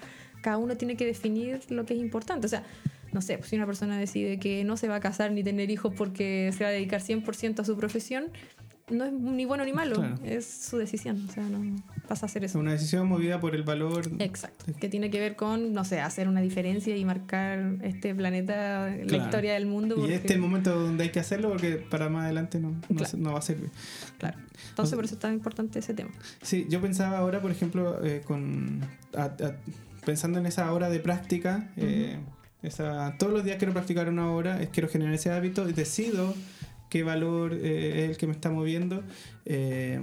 cada 0.43 0.59
uno 0.59 0.77
tiene 0.77 0.97
que 0.97 1.07
definir 1.07 1.61
lo 1.71 1.87
que 1.87 1.95
es 1.95 2.01
importante. 2.01 2.45
O 2.47 2.51
sea, 2.51 2.65
no 3.13 3.21
sé, 3.21 3.39
pues 3.39 3.51
si 3.51 3.57
una 3.57 3.67
persona 3.67 3.99
decide 3.99 4.39
que 4.39 4.65
no 4.65 4.77
se 4.77 4.89
va 4.89 4.97
a 4.97 5.01
casar 5.01 5.33
ni 5.33 5.43
tener 5.45 5.71
hijos 5.71 5.93
porque 5.97 6.53
se 6.57 6.65
va 6.65 6.71
a 6.71 6.73
dedicar 6.73 7.01
100% 7.03 7.61
a 7.61 7.65
su 7.65 7.77
profesión, 7.77 8.27
no 8.91 9.05
es 9.05 9.13
ni 9.13 9.45
bueno 9.45 9.65
ni 9.65 9.73
malo, 9.73 9.95
Claro. 9.97 10.17
es 10.25 10.45
su 10.45 10.77
decisión. 10.77 11.25
O 11.29 11.33
sea, 11.33 11.45
no 11.45 11.77
pasa 12.09 12.27
a 12.27 12.29
hacer 12.29 12.45
Es 12.45 12.51
eso. 12.51 12.59
una 12.59 12.73
decisión 12.73 13.07
movida 13.07 13.41
por 13.41 13.55
el 13.55 13.63
valor. 13.63 14.03
Exacto, 14.19 14.67
que 14.79 14.89
tiene 14.89 15.09
que 15.09 15.21
ver 15.21 15.37
con, 15.37 15.73
no 15.73 15.85
sé, 15.85 16.01
hacer 16.01 16.27
una 16.29 16.41
diferencia 16.41 16.95
y 16.97 17.05
marcar 17.05 17.77
este 17.83 18.15
planeta, 18.15 18.89
la 19.05 19.17
historia 19.17 19.55
del 19.55 19.67
mundo. 19.67 19.95
Y 20.07 20.13
este 20.13 20.29
es 20.29 20.35
el 20.35 20.41
momento 20.41 20.79
donde 20.79 21.05
hay 21.05 21.11
que 21.11 21.21
hacerlo 21.21 21.49
porque 21.51 21.77
para 21.77 22.09
más 22.11 22.25
adelante 22.25 22.59
no, 22.59 22.73
no, 22.73 22.81
Claro. 22.89 23.05
se- 23.07 23.17
no 23.17 23.33
va 23.33 23.39
a 23.39 23.43
servir. 23.43 23.71
Claro. 24.19 24.39
Entonces 24.71 24.95
por 24.95 25.05
eso 25.05 25.15
es 25.15 25.21
tan 25.21 25.33
importante 25.33 25.79
ese 25.79 25.95
tema. 25.95 26.11
Sí, 26.43 26.67
yo 26.69 26.81
pensaba 26.81 27.17
ahora, 27.19 27.41
por 27.41 27.51
ejemplo, 27.51 28.05
eh, 28.05 28.21
con 28.25 28.81
a- 29.15 29.25
a- 29.25 29.57
pensando 30.05 30.39
en 30.41 30.47
esa 30.47 30.71
hora 30.73 30.91
de 30.91 30.99
práctica, 30.99 31.71
eh, 31.77 32.19
esa, 32.63 33.17
todos 33.19 33.33
los 33.33 33.45
días 33.45 33.57
quiero 33.59 33.73
practicar 33.73 34.09
una 34.09 34.31
hora, 34.31 34.59
quiero 34.73 34.89
generar 34.89 35.15
ese 35.15 35.31
hábito 35.31 35.69
y 35.69 35.73
decido 35.73 36.35
qué 36.89 37.03
valor 37.03 37.55
eh, 37.55 38.05
es 38.05 38.11
el 38.11 38.17
que 38.17 38.27
me 38.27 38.33
está 38.33 38.51
moviendo. 38.51 39.03
eh, 39.45 40.01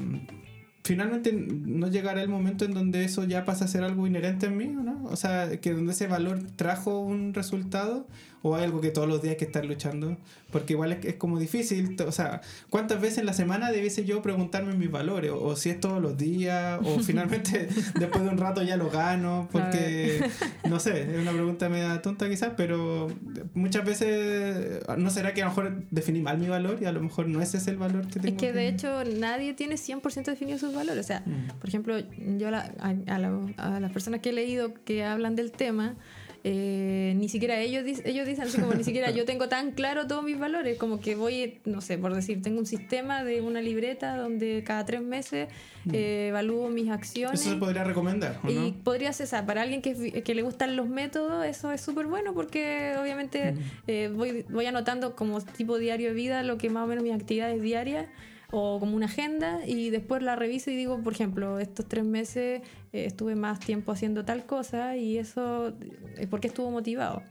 finalmente 0.84 1.32
no 1.32 1.88
llegará 1.88 2.24
el 2.24 2.30
momento 2.30 2.66
en 2.66 2.74
donde 2.74 3.04
eso 3.04 3.24
ya 3.24 3.46
pasa 3.46 3.66
a 3.66 3.68
ser 3.68 3.84
algo 3.84 4.08
inherente 4.08 4.48
en 4.48 4.58
mí, 4.58 4.76
¿o 4.76 4.82
¿no? 4.82 5.04
O 5.06 5.16
sea, 5.16 5.60
que 5.62 5.72
donde 5.74 5.92
ese 5.92 6.08
valor 6.08 6.40
trajo 6.56 7.00
un 7.00 7.36
resultado 7.36 8.08
¿O 8.42 8.56
hay 8.56 8.64
algo 8.64 8.80
que 8.80 8.90
todos 8.92 9.08
los 9.08 9.22
días 9.22 9.32
hay 9.34 9.38
que 9.38 9.46
estar 9.46 9.66
luchando? 9.66 10.16
Porque 10.50 10.74
igual 10.74 10.94
es, 10.94 11.04
es 11.06 11.16
como 11.16 11.38
difícil, 11.40 11.96
o 12.08 12.12
sea, 12.14 12.40
¿cuántas 12.70 13.02
veces 13.02 13.18
en 13.20 13.26
la 13.26 13.34
semana 13.34 13.70
debiese 13.72 14.06
yo 14.06 14.22
preguntarme 14.22 14.74
mis 14.76 14.90
valores? 14.90 15.32
O, 15.32 15.44
o 15.44 15.56
si 15.58 15.70
es 15.70 15.80
todos 15.80 16.02
los 16.02 16.18
días, 16.18 16.80
o 16.84 17.00
finalmente 17.04 17.68
después 18.00 18.24
de 18.24 18.30
un 18.30 18.38
rato 18.38 18.64
ya 18.64 18.78
lo 18.78 18.90
gano, 18.90 19.50
porque, 19.52 20.24
no 20.70 20.80
sé, 20.80 21.02
es 21.14 21.20
una 21.22 21.32
pregunta 21.34 21.68
media 21.70 22.02
tonta 22.02 22.30
quizás, 22.30 22.54
pero 22.56 23.08
muchas 23.54 23.84
veces, 23.86 24.80
¿no 24.98 25.10
será 25.10 25.34
que 25.34 25.42
a 25.42 25.46
lo 25.46 25.52
mejor 25.52 25.84
definí 25.92 26.22
mal 26.22 26.38
mi 26.38 26.48
valor 26.48 26.78
y 26.82 26.86
a 26.86 26.92
lo 26.94 27.02
mejor 27.02 27.28
no 27.28 27.42
ese 27.42 27.58
es 27.58 27.68
el 27.68 27.78
valor 27.78 28.08
que 28.08 28.20
tengo? 28.22 28.28
Es 28.28 28.34
que 28.42 28.54
de 28.54 28.68
hecho 28.70 29.04
nadie 29.04 29.54
tiene 29.54 29.76
100% 29.76 30.24
definido 30.26 30.58
sus 30.58 30.74
valores. 30.74 31.04
O 31.04 31.08
sea, 31.08 31.20
Mm. 31.26 31.60
por 31.60 31.68
ejemplo, 31.70 31.98
yo 32.38 32.48
a, 32.48 32.52
la- 32.52 32.72
a- 32.80 33.16
a 33.16 33.20
la- 33.20 33.54
a 33.58 33.80
las 33.80 33.92
personas 33.92 34.22
que 34.22 34.30
he 34.30 34.34
leído 34.34 34.74
que 34.86 35.04
hablan 35.04 35.36
del 35.36 35.52
tema, 35.52 35.96
eh, 36.44 37.14
ni 37.18 37.28
siquiera 37.30 37.60
ellos, 37.60 37.84
ellos 38.06 38.26
dicen 38.28 38.46
así 38.46 38.60
como 38.60 38.74
ni 38.74 38.84
siquiera 38.84 39.12
yo 39.12 39.26
tengo 39.26 39.50
tan 39.50 39.72
claro 39.72 40.08
todos 40.08 40.24
mis 40.24 40.40
valores, 40.40 40.78
como 40.78 41.00
que 41.00 41.16
voy, 41.16 41.60
no 41.66 41.82
sé, 41.82 41.98
por 41.98 42.14
decir, 42.14 42.42
tengo 42.42 42.60
un 42.60 42.66
sistema 42.66 43.24
de 43.24 43.42
una 43.42 43.62
libreta 43.62 44.16
donde 44.16 44.64
cada 44.66 44.86
tres 44.86 45.02
meses 45.02 45.50
eh, 45.92 46.28
evalúo 46.30 46.70
mis 46.70 46.90
acciones. 46.90 47.42
Eso 47.42 47.52
se 47.52 47.56
podría 47.58 47.84
recomendar, 47.84 48.40
¿o 48.44 48.50
Y 48.50 48.54
no? 48.54 48.74
podría 48.84 49.12
ser, 49.14 49.26
o 49.26 49.30
sea, 49.30 49.46
para 49.46 49.62
alguien 49.62 49.82
que, 49.82 50.24
que 50.24 50.36
le 50.36 50.42
gustan 50.42 50.76
los 50.76 50.88
métodos, 50.88 51.46
eso 51.46 51.72
es 51.72 51.82
súper 51.82 52.08
bueno 52.08 52.34
porque 52.34 52.96
obviamente 53.00 53.56
eh, 53.88 54.12
voy, 54.14 54.46
voy 54.50 54.66
anotando 54.66 55.16
como 55.16 55.42
tipo 55.42 55.78
diario 55.78 56.10
de 56.10 56.14
vida 56.16 56.44
lo 56.44 56.58
que 56.58 56.70
más 56.70 56.86
o 56.86 56.88
menos 56.88 57.04
mis 57.04 57.14
actividades 57.14 57.62
diarias 57.62 58.08
o 58.52 58.80
como 58.80 58.96
una 58.96 59.06
agenda 59.06 59.60
y 59.66 59.90
después 59.92 60.24
la 60.24 60.36
reviso 60.36 60.72
y 60.72 60.76
digo, 60.76 61.00
por 61.04 61.14
ejemplo, 61.14 61.60
estos 61.60 61.88
tres 61.88 62.04
meses 62.04 62.62
eh, 62.94 63.06
estuve 63.06 63.36
más 63.36 63.60
tiempo 63.60 63.92
haciendo 63.92 64.26
tal 64.26 64.46
cosa 64.46 64.98
y 64.98 65.18
eso 65.18 65.74
es 66.18 66.28
porque 66.28 66.48
estuvo 66.48 66.72
motivado. 66.72 67.22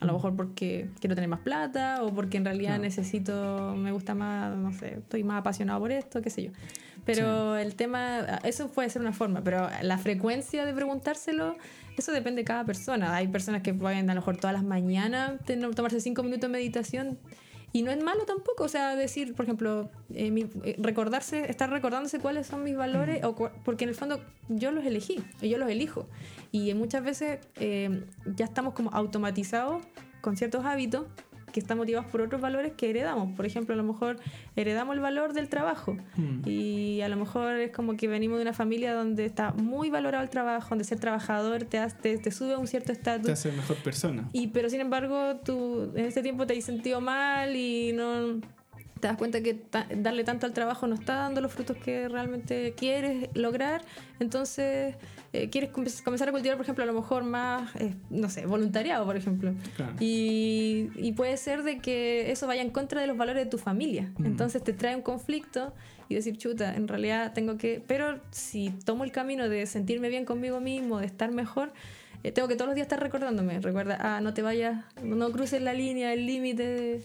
A 0.00 0.04
lo 0.06 0.12
mejor 0.12 0.36
porque 0.36 0.88
quiero 1.00 1.16
tener 1.16 1.28
más 1.28 1.40
plata 1.40 2.04
o 2.04 2.14
porque 2.14 2.36
en 2.36 2.44
realidad 2.44 2.70
Claro. 2.74 2.82
necesito, 2.84 3.74
me 3.76 3.90
gusta 3.90 4.14
más, 4.14 4.56
no 4.56 4.72
sé, 4.72 4.98
estoy 4.98 5.24
más 5.24 5.40
apasionado 5.40 5.80
por 5.80 5.90
esto, 5.90 6.22
qué 6.22 6.30
sé 6.30 6.44
yo. 6.44 6.50
Pero 7.04 7.56
el 7.56 7.74
tema, 7.74 8.20
eso 8.44 8.68
puede 8.70 8.88
ser 8.90 9.02
una 9.02 9.12
forma, 9.12 9.42
pero 9.42 9.68
la 9.82 9.98
frecuencia 9.98 10.64
de 10.64 10.72
preguntárselo, 10.74 11.56
eso 11.96 12.12
depende 12.12 12.42
de 12.42 12.44
cada 12.44 12.64
persona. 12.64 13.16
Hay 13.16 13.26
personas 13.26 13.62
que 13.62 13.74
pueden 13.74 14.08
a 14.10 14.14
lo 14.14 14.20
mejor 14.20 14.36
todas 14.36 14.52
las 14.54 14.62
mañanas 14.62 15.40
tener- 15.44 15.74
tomarse 15.74 16.00
cinco 16.00 16.22
minutos 16.22 16.42
de 16.42 16.48
meditación 16.48 17.18
y 17.72 17.82
no 17.82 17.90
es 17.90 18.02
malo 18.02 18.24
tampoco, 18.24 18.64
o 18.64 18.68
sea, 18.68 18.96
decir, 18.96 19.34
por 19.34 19.44
ejemplo, 19.44 19.90
eh, 20.14 20.30
mi- 20.30 20.46
eh, 20.64 20.76
recordarse, 20.78 21.50
estar 21.50 21.68
recordándose 21.70 22.18
cuáles 22.18 22.46
son 22.46 22.62
mis 22.64 22.76
valores, 22.76 23.22
o 23.24 23.34
porque 23.64 23.84
en 23.84 23.90
el 23.90 23.94
fondo 23.96 24.20
yo 24.48 24.72
los 24.72 24.84
elegí, 24.86 25.22
yo 25.42 25.58
los 25.58 25.68
elijo. 25.70 26.08
Y 26.50 26.72
muchas 26.74 27.04
veces 27.04 27.40
eh, 27.56 28.04
ya 28.36 28.46
estamos 28.46 28.74
como 28.74 28.90
automatizados 28.92 29.82
con 30.22 30.36
ciertos 30.36 30.64
hábitos 30.64 31.06
que 31.50 31.60
están 31.60 31.78
motivados 31.78 32.10
por 32.10 32.20
otros 32.20 32.40
valores 32.40 32.72
que 32.76 32.90
heredamos. 32.90 33.34
Por 33.36 33.46
ejemplo, 33.46 33.74
a 33.74 33.76
lo 33.76 33.82
mejor 33.84 34.16
heredamos 34.56 34.94
el 34.96 35.00
valor 35.00 35.32
del 35.32 35.48
trabajo. 35.48 35.96
Mm. 36.16 36.48
Y 36.48 37.00
a 37.02 37.08
lo 37.08 37.16
mejor 37.16 37.54
es 37.56 37.72
como 37.72 37.96
que 37.96 38.08
venimos 38.08 38.38
de 38.38 38.42
una 38.42 38.52
familia 38.52 38.94
donde 38.94 39.24
está 39.24 39.52
muy 39.52 39.90
valorado 39.90 40.22
el 40.24 40.30
trabajo, 40.30 40.68
donde 40.70 40.84
ser 40.84 40.98
trabajador 41.00 41.64
te, 41.64 41.78
hace- 41.78 41.96
te, 41.96 42.18
te 42.18 42.30
sube 42.30 42.54
a 42.54 42.58
un 42.58 42.66
cierto 42.66 42.86
Te 42.86 42.92
estatus. 42.92 43.30
hace 43.30 43.52
mejor 43.52 43.76
persona. 43.76 44.28
Y 44.32 44.48
pero 44.48 44.68
sin 44.70 44.80
embargo, 44.80 45.36
tú 45.44 45.92
en 45.94 46.04
ese 46.06 46.22
tiempo 46.22 46.46
te 46.46 46.56
has 46.56 46.64
sentido 46.64 47.00
mal 47.00 47.54
y 47.56 47.92
no 47.92 48.40
te 49.00 49.08
das 49.08 49.16
cuenta 49.16 49.40
que 49.42 49.54
ta- 49.54 49.86
darle 49.96 50.24
tanto 50.24 50.46
al 50.46 50.52
trabajo 50.52 50.86
no 50.86 50.94
está 50.94 51.14
dando 51.16 51.40
los 51.40 51.52
frutos 51.52 51.76
que 51.76 52.08
realmente 52.08 52.74
quieres 52.76 53.28
lograr. 53.34 53.82
Entonces, 54.20 54.94
eh, 55.32 55.48
quieres 55.50 55.70
com- 55.70 55.84
comenzar 56.04 56.28
a 56.28 56.32
cultivar, 56.32 56.56
por 56.56 56.64
ejemplo, 56.64 56.84
a 56.84 56.86
lo 56.86 56.92
mejor 56.94 57.22
más, 57.24 57.74
eh, 57.76 57.94
no 58.10 58.28
sé, 58.30 58.46
voluntariado, 58.46 59.04
por 59.04 59.16
ejemplo. 59.16 59.52
Claro. 59.76 59.94
Y, 60.00 60.90
y 60.96 61.12
puede 61.12 61.36
ser 61.36 61.62
de 61.62 61.78
que 61.78 62.30
eso 62.32 62.46
vaya 62.46 62.62
en 62.62 62.70
contra 62.70 63.00
de 63.00 63.06
los 63.06 63.16
valores 63.16 63.44
de 63.44 63.50
tu 63.50 63.58
familia. 63.58 64.12
Mm. 64.18 64.26
Entonces 64.26 64.62
te 64.64 64.72
trae 64.72 64.96
un 64.96 65.02
conflicto 65.02 65.72
y 66.08 66.14
decir, 66.14 66.36
chuta, 66.38 66.74
en 66.74 66.88
realidad 66.88 67.32
tengo 67.34 67.58
que... 67.58 67.82
Pero 67.86 68.20
si 68.30 68.70
tomo 68.84 69.04
el 69.04 69.12
camino 69.12 69.48
de 69.48 69.66
sentirme 69.66 70.08
bien 70.08 70.24
conmigo 70.24 70.58
mismo, 70.60 70.98
de 71.00 71.06
estar 71.06 71.30
mejor, 71.30 71.72
eh, 72.24 72.32
tengo 72.32 72.48
que 72.48 72.56
todos 72.56 72.66
los 72.68 72.74
días 72.74 72.86
estar 72.86 72.98
recordándome. 73.00 73.60
Recuerda, 73.60 73.96
ah, 74.00 74.20
no 74.20 74.32
te 74.34 74.42
vayas, 74.42 74.84
no 75.02 75.30
cruces 75.30 75.60
la 75.62 75.72
línea, 75.74 76.12
el 76.12 76.26
límite. 76.26 76.62
de- 76.66 77.04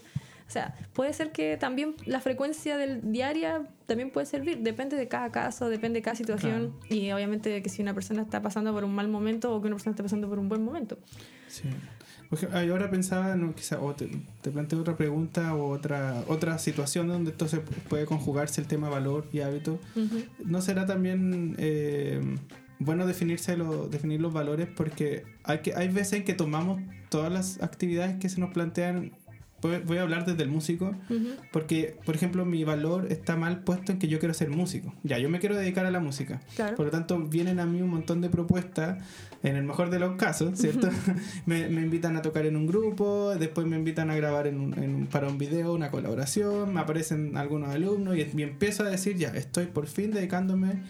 sea, 0.53 0.75
puede 0.93 1.12
ser 1.13 1.31
que 1.31 1.57
también 1.57 1.95
la 2.05 2.19
frecuencia 2.22 2.77
del 2.77 3.12
diaria 3.12 3.63
también 3.88 4.10
puede 4.12 4.25
servir. 4.25 4.60
Depende 4.60 4.95
de 4.95 5.07
cada 5.07 5.31
caso, 5.31 5.67
depende 5.69 6.00
de 6.00 6.03
cada 6.03 6.15
situación. 6.15 6.74
Y 6.89 7.12
obviamente 7.12 7.50
de 7.50 7.62
que 7.62 7.69
si 7.69 7.81
una 7.81 7.93
persona 7.93 8.22
está 8.22 8.41
pasando 8.41 8.72
por 8.74 8.83
un 8.83 8.95
mal 8.95 9.07
momento 9.10 9.53
o 9.53 9.62
que 9.62 9.67
una 9.67 9.75
persona 9.75 9.91
está 9.91 10.04
pasando 10.04 10.30
por 10.30 10.39
un 10.39 10.47
buen 10.49 10.63
momento. 10.63 10.97
Sí. 11.47 11.63
Por 12.30 12.39
ejemplo, 12.39 12.58
ay, 12.58 12.69
ahora 12.69 12.89
pensaba, 12.89 13.36
no, 13.36 13.54
quizá, 13.54 13.80
o 13.80 13.93
te, 13.93 14.10
te 14.41 14.49
planteo 14.49 14.80
otra 14.80 14.97
pregunta 14.97 15.54
o 15.54 15.69
otra, 15.69 16.23
otra 16.28 16.58
situación 16.58 17.08
donde 17.08 17.30
entonces 17.32 17.60
puede 17.89 18.06
conjugarse 18.06 18.60
el 18.62 18.65
tema 18.67 18.89
valor 18.89 19.28
y 19.32 19.41
hábito. 19.41 19.80
Ujú. 19.95 20.23
¿No 20.43 20.62
será 20.62 20.86
también 20.88 21.56
eh, 21.60 22.21
bueno 22.80 23.06
definirse 23.06 23.56
lo- 23.56 23.88
definir 23.88 24.19
los 24.19 24.34
valores? 24.34 24.67
Porque 24.75 25.25
hay, 25.43 25.60
que, 25.60 25.75
hay 25.75 25.89
veces 25.89 26.13
en 26.13 26.23
que 26.23 26.34
tomamos 26.34 26.82
todas 27.10 27.32
las 27.32 27.62
actividades 27.62 28.15
que 28.19 28.30
se 28.30 28.39
nos 28.39 28.51
plantean. 28.51 29.12
Voy 29.86 29.97
a 29.97 30.02
hablar 30.02 30.26
desde 30.26 30.43
el 30.43 30.49
músico, 30.49 30.95
porque, 31.52 31.97
por 32.06 32.15
ejemplo, 32.15 32.45
mi 32.45 32.63
valor 32.63 33.08
está 33.12 33.36
mal 33.36 33.63
puesto 33.63 33.91
en 33.91 33.99
que 33.99 34.08
yo 34.08 34.19
quiero 34.19 34.34
ser 34.34 34.49
músico. 34.49 34.93
Ya, 35.04 35.17
yo 35.19 35.30
me 35.30 35.39
quiero 35.39 35.56
dedicar 35.56 35.86
a 35.86 35.91
la 35.91 35.99
música. 35.99 36.41
Claro. 36.56 36.76
Por 36.76 36.86
lo 36.86 36.91
tanto, 36.91 37.19
vienen 37.19 37.60
a 37.60 37.65
mí 37.65 37.82
un 37.82 37.89
montón 37.89 38.21
de 38.21 38.30
propuestas, 38.30 39.02
en 39.43 39.56
el 39.58 39.63
mejor 39.63 39.89
de 39.89 39.99
los 39.99 40.15
casos, 40.15 40.58
¿cierto? 40.58 40.88
me, 41.45 41.67
me 41.67 41.82
invitan 41.82 42.15
a 42.15 42.21
tocar 42.21 42.45
en 42.45 42.56
un 42.56 42.65
grupo, 42.67 43.34
después 43.38 43.67
me 43.67 43.76
invitan 43.78 44.10
a 44.10 44.15
grabar 44.15 44.47
en 44.47 44.60
un- 44.60 44.73
en 44.82 45.08
para 45.08 45.28
un 45.28 45.38
video, 45.38 45.73
una 45.73 45.91
colaboración, 45.91 46.73
me 46.73 46.80
aparecen 46.80 47.36
algunos 47.36 47.69
alumnos 47.69 48.15
y, 48.15 48.21
y 48.36 48.41
empiezo 48.43 48.84
a 48.84 48.89
decir, 48.89 49.17
ya, 49.17 49.30
estoy 49.30 49.65
por 49.65 49.88
fin 49.88 50.12
dedicándome 50.12 50.82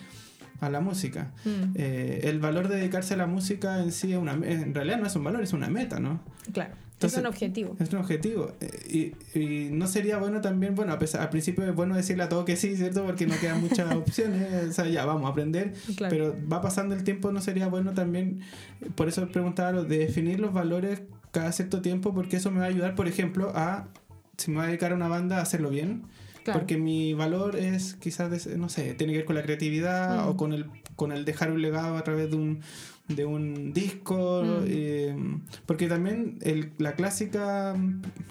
a 0.65 0.69
la 0.69 0.79
música. 0.81 1.31
Mm. 1.45 1.73
Eh, 1.75 2.21
el 2.23 2.39
valor 2.39 2.67
de 2.67 2.77
dedicarse 2.77 3.13
a 3.13 3.17
la 3.17 3.27
música 3.27 3.81
en 3.81 3.91
sí, 3.91 4.11
es 4.13 4.17
una, 4.17 4.33
en 4.33 4.73
realidad 4.73 4.99
no 4.99 5.07
es 5.07 5.15
un 5.15 5.23
valor, 5.23 5.43
es 5.43 5.53
una 5.53 5.69
meta, 5.69 5.99
¿no? 5.99 6.21
Claro, 6.51 6.73
Entonces- 6.93 7.17
es 7.17 7.21
un 7.21 7.27
objetivo. 7.27 7.75
Es 7.79 7.89
un 7.93 7.99
objetivo. 7.99 8.51
Eh, 8.61 9.13
Y, 9.35 9.39
y 9.39 9.69
no 9.71 9.87
sería 9.87 10.17
bueno 10.17 10.41
también, 10.41 10.75
bueno, 10.75 10.93
a 10.93 10.99
pesar, 10.99 11.21
al 11.21 11.29
principio 11.29 11.63
es 11.65 11.73
bueno 11.75 11.95
decirle 11.95 12.23
a 12.23 12.29
todo 12.29 12.45
que 12.45 12.55
sí, 12.55 12.75
¿cierto? 12.75 13.05
Porque 13.05 13.25
no 13.27 13.35
quedan 13.39 13.59
muchas 13.61 13.91
opciones. 13.95 14.69
O 14.69 14.73
sea, 14.73 14.87
ya 14.87 15.05
vamos 15.05 15.25
a 15.25 15.29
aprender. 15.29 15.73
Claro. 15.97 16.09
Pero 16.15 16.35
va 16.51 16.61
pasando 16.61 16.95
el 16.95 17.03
tiempo, 17.03 17.31
no 17.31 17.41
sería 17.41 17.67
bueno 17.67 17.93
también, 17.93 18.41
por 18.95 19.07
eso 19.07 19.27
preguntaba 19.29 19.83
de 19.83 19.97
definir 19.97 20.39
los 20.39 20.53
valores 20.53 21.01
cada 21.31 21.51
cierto 21.51 21.81
tiempo, 21.81 22.13
porque 22.13 22.37
eso 22.37 22.51
me 22.51 22.59
va 22.59 22.65
a 22.65 22.69
ayudar, 22.69 22.93
por 22.95 23.07
ejemplo, 23.07 23.51
a, 23.55 23.87
si 24.37 24.51
me 24.51 24.57
voy 24.57 24.65
a 24.65 24.67
dedicar 24.67 24.91
a 24.91 24.95
una 24.95 25.07
banda, 25.07 25.39
a 25.39 25.41
hacerlo 25.41 25.69
bien. 25.71 26.03
Claro. 26.43 26.59
Porque 26.59 26.77
mi 26.77 27.13
valor 27.13 27.55
es 27.55 27.93
quizás, 27.95 28.47
no 28.47 28.69
sé, 28.69 28.93
tiene 28.95 29.13
que 29.13 29.19
ver 29.19 29.25
con 29.25 29.35
la 29.35 29.43
creatividad 29.43 30.25
Mm. 30.25 30.29
o 30.29 30.37
con 30.37 30.53
el, 30.53 30.65
con 30.95 31.11
el 31.11 31.23
dejar 31.25 31.51
un 31.51 31.61
legado 31.61 31.95
a 31.97 32.03
través 32.03 32.29
de 32.29 32.35
un, 32.35 32.59
de 33.07 33.25
un 33.25 33.73
disco. 33.73 34.43
Mm. 34.43 34.65
eh, 34.67 35.15
porque 35.65 35.87
también 35.87 36.37
el, 36.41 36.71
la 36.77 36.93
clásica, 36.93 37.75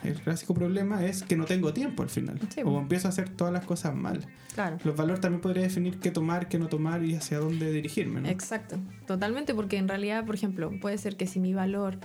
el 0.05 0.15
clásico 0.21 0.55
problema 0.55 1.05
es 1.07 1.23
que 1.23 1.37
no 1.37 1.45
tengo 1.47 1.73
tiempo 1.73 2.03
al 2.03 2.11
final. 2.11 2.39
Sí. 2.55 2.61
O 2.65 2.79
empiezo 2.79 3.09
a 3.09 3.11
hacer 3.11 3.31
todas 3.31 3.53
las 3.53 3.65
cosas 3.65 3.95
mal. 3.95 4.27
Claro. 4.55 4.77
Los 4.85 4.95
valores 4.95 5.21
también 5.23 5.41
podría 5.41 5.63
definir 5.63 5.99
qué 5.99 6.11
tomar, 6.11 6.49
qué 6.49 6.59
no 6.59 6.69
tomar 6.69 7.03
y 7.05 7.15
hacia 7.15 7.39
dónde 7.39 7.73
dirigirme. 7.73 8.21
¿no? 8.21 8.29
Exacto, 8.29 8.77
totalmente, 9.07 9.55
porque 9.55 9.79
en 9.79 9.89
realidad, 9.89 10.27
por 10.27 10.35
ejemplo, 10.35 10.71
puede 10.81 10.99
ser 10.99 11.17
que 11.17 11.27
si 11.27 11.41
mi 11.41 11.55
valor 11.55 11.99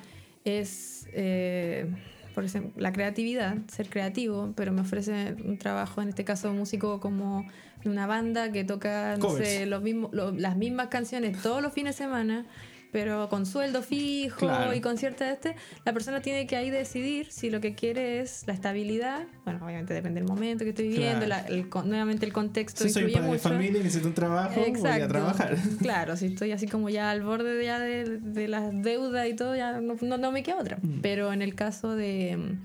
es, 0.45 1.07
eh, 1.11 1.91
por 2.37 2.45
ejemplo, 2.45 2.71
la 2.79 2.93
creatividad, 2.93 3.57
ser 3.67 3.89
creativo, 3.89 4.53
pero 4.55 4.71
me 4.71 4.81
ofrece 4.81 5.35
un 5.43 5.57
trabajo, 5.57 6.03
en 6.03 6.09
este 6.09 6.23
caso 6.23 6.53
músico 6.53 6.99
como 6.99 7.47
de 7.83 7.89
una 7.89 8.05
banda 8.05 8.51
que 8.51 8.63
toca, 8.63 9.15
no 9.17 9.21
sé, 9.43 9.65
los 9.65 9.81
mismos, 9.81 10.11
lo- 10.13 10.29
las 10.33 10.55
mismas 10.55 10.89
canciones 10.89 11.41
todos 11.41 11.63
los 11.63 11.73
fines 11.73 11.97
de 11.97 12.03
semana, 12.03 12.45
pero 12.91 13.27
con 13.29 13.45
sueldo 13.45 13.81
fijo 13.81 14.39
Claro. 14.39 14.73
y 14.73 14.81
con 14.81 14.97
cierta 14.97 15.29
este, 15.31 15.55
la 15.85 15.93
persona 15.93 16.21
tiene 16.21 16.47
que 16.47 16.55
ahí 16.55 16.69
decidir 16.69 17.31
si 17.31 17.49
lo 17.49 17.59
que 17.61 17.75
quiere 17.75 18.21
es 18.21 18.43
la 18.47 18.53
estabilidad, 18.53 19.23
bueno, 19.45 19.63
obviamente 19.63 19.93
depende 19.93 20.19
del 20.21 20.27
momento 20.29 20.63
que 20.63 20.69
estoy 20.71 20.87
viviendo, 20.87 21.25
Claro. 21.25 21.43
la- 21.47 21.55
el 21.55 21.67
nuevamente 21.85 22.25
el 22.25 22.33
contexto 22.33 22.83
Si 22.83 22.89
soy 22.89 23.03
padre 23.11 23.21
de 23.21 23.27
mucho. 23.27 23.39
familia 23.49 23.79
y 23.81 23.83
necesito 23.83 24.07
un 24.07 24.13
trabajo, 24.13 24.59
voy 24.59 24.89
a 24.89 25.07
trabajar. 25.07 25.57
Claro, 25.81 26.15
si 26.17 26.27
estoy 26.27 26.51
así 26.51 26.67
como 26.67 26.89
ya 26.89 27.11
al 27.11 27.21
borde 27.23 27.53
de, 27.55 27.65
ya 27.65 27.79
de, 27.79 28.17
de 28.19 28.47
las 28.47 28.71
deudas 28.81 29.27
y 29.27 29.33
todo, 29.35 29.55
ya 29.55 29.79
no, 29.81 29.95
no, 30.01 30.17
no 30.17 30.31
me 30.31 30.43
queda 30.43 30.57
otra. 30.57 30.77
Mm. 30.81 30.99
Pero 31.01 31.33
en 31.33 31.41
el 31.41 31.55
caso 31.55 31.95
de, 31.95 32.55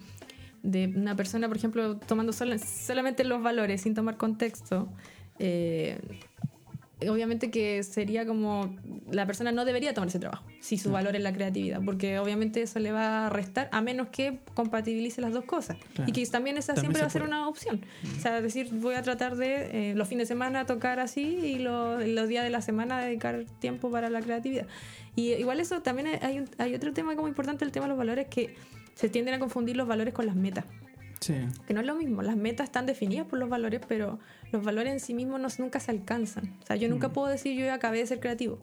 de 0.62 0.86
una 0.94 1.16
persona, 1.16 1.48
por 1.48 1.56
ejemplo, 1.56 1.96
tomando 1.96 2.32
sola- 2.32 2.58
solamente 2.58 3.24
los 3.24 3.42
valores 3.42 3.80
sin 3.82 3.94
tomar 3.94 4.16
contexto, 4.16 4.88
eh, 5.38 5.98
obviamente 7.08 7.50
que 7.50 7.82
sería 7.82 8.26
como 8.26 8.74
la 9.10 9.26
persona 9.26 9.52
no 9.52 9.64
debería 9.64 9.94
tomar 9.94 10.08
ese 10.08 10.18
trabajo 10.18 10.44
si 10.60 10.78
su 10.78 10.90
valor 10.92 11.16
es 11.16 11.22
la 11.22 11.32
creatividad, 11.32 11.80
porque 11.84 12.18
obviamente 12.18 12.62
eso 12.62 12.78
le 12.78 12.92
va 12.92 13.26
a 13.26 13.30
restar 13.30 13.68
a 13.72 13.80
menos 13.80 14.08
que 14.08 14.38
compatibilice 14.54 15.20
las 15.20 15.32
dos 15.32 15.44
cosas. 15.44 15.76
Claro. 15.94 16.08
Y 16.08 16.12
que 16.12 16.24
también 16.26 16.56
esa 16.56 16.74
También 16.74 16.92
siempre 16.92 17.00
va 17.02 17.06
a 17.06 17.10
ser 17.10 17.22
una 17.22 17.48
opción. 17.48 17.84
O 18.16 18.20
sea, 18.20 18.40
decir, 18.40 18.68
voy 18.72 18.94
a 18.94 19.02
tratar 19.02 19.36
de 19.36 19.90
eh, 19.90 19.94
los 19.94 20.06
fines 20.08 20.28
de 20.28 20.34
semana 20.34 20.64
tocar 20.66 21.00
así 21.00 21.22
y 21.22 21.58
los, 21.58 22.06
los 22.06 22.28
días 22.28 22.44
de 22.44 22.50
la 22.50 22.62
semana 22.62 23.00
dedicar 23.00 23.44
tiempo 23.58 23.90
para 23.90 24.08
la 24.10 24.20
creatividad. 24.20 24.66
Y 25.16 25.32
igual 25.32 25.60
eso 25.60 25.82
también 25.82 26.08
hay, 26.22 26.38
un- 26.38 26.48
hay 26.58 26.74
otro 26.74 26.92
tema 26.92 27.16
como 27.16 27.28
importante, 27.28 27.64
el 27.64 27.72
tema 27.72 27.86
de 27.86 27.90
los 27.90 27.98
valores, 27.98 28.28
que 28.28 28.54
se 28.94 29.08
tienden 29.08 29.34
a 29.34 29.38
confundir 29.38 29.76
los 29.76 29.88
valores 29.88 30.14
con 30.14 30.26
las 30.26 30.36
metas. 30.36 30.64
Sí. 31.22 31.34
Que 31.66 31.72
no 31.72 31.80
es 31.80 31.86
lo 31.86 31.94
mismo, 31.94 32.20
las 32.20 32.36
metas 32.36 32.64
están 32.64 32.84
definidas 32.84 33.26
por 33.26 33.38
los 33.38 33.48
valores, 33.48 33.80
pero 33.88 34.18
los 34.50 34.62
valores 34.62 34.92
en 34.92 35.00
sí 35.00 35.14
mismos 35.14 35.40
no- 35.40 35.48
nunca 35.58 35.80
se 35.80 35.90
alcanzan. 35.92 36.54
O 36.62 36.66
sea, 36.66 36.76
yo 36.76 36.88
nunca 36.88 37.08
Mm. 37.08 37.12
puedo 37.12 37.28
decir 37.28 37.56
yo 37.58 37.64
ya 37.64 37.74
acabé 37.74 37.98
de 37.98 38.06
ser 38.06 38.20
creativo. 38.20 38.58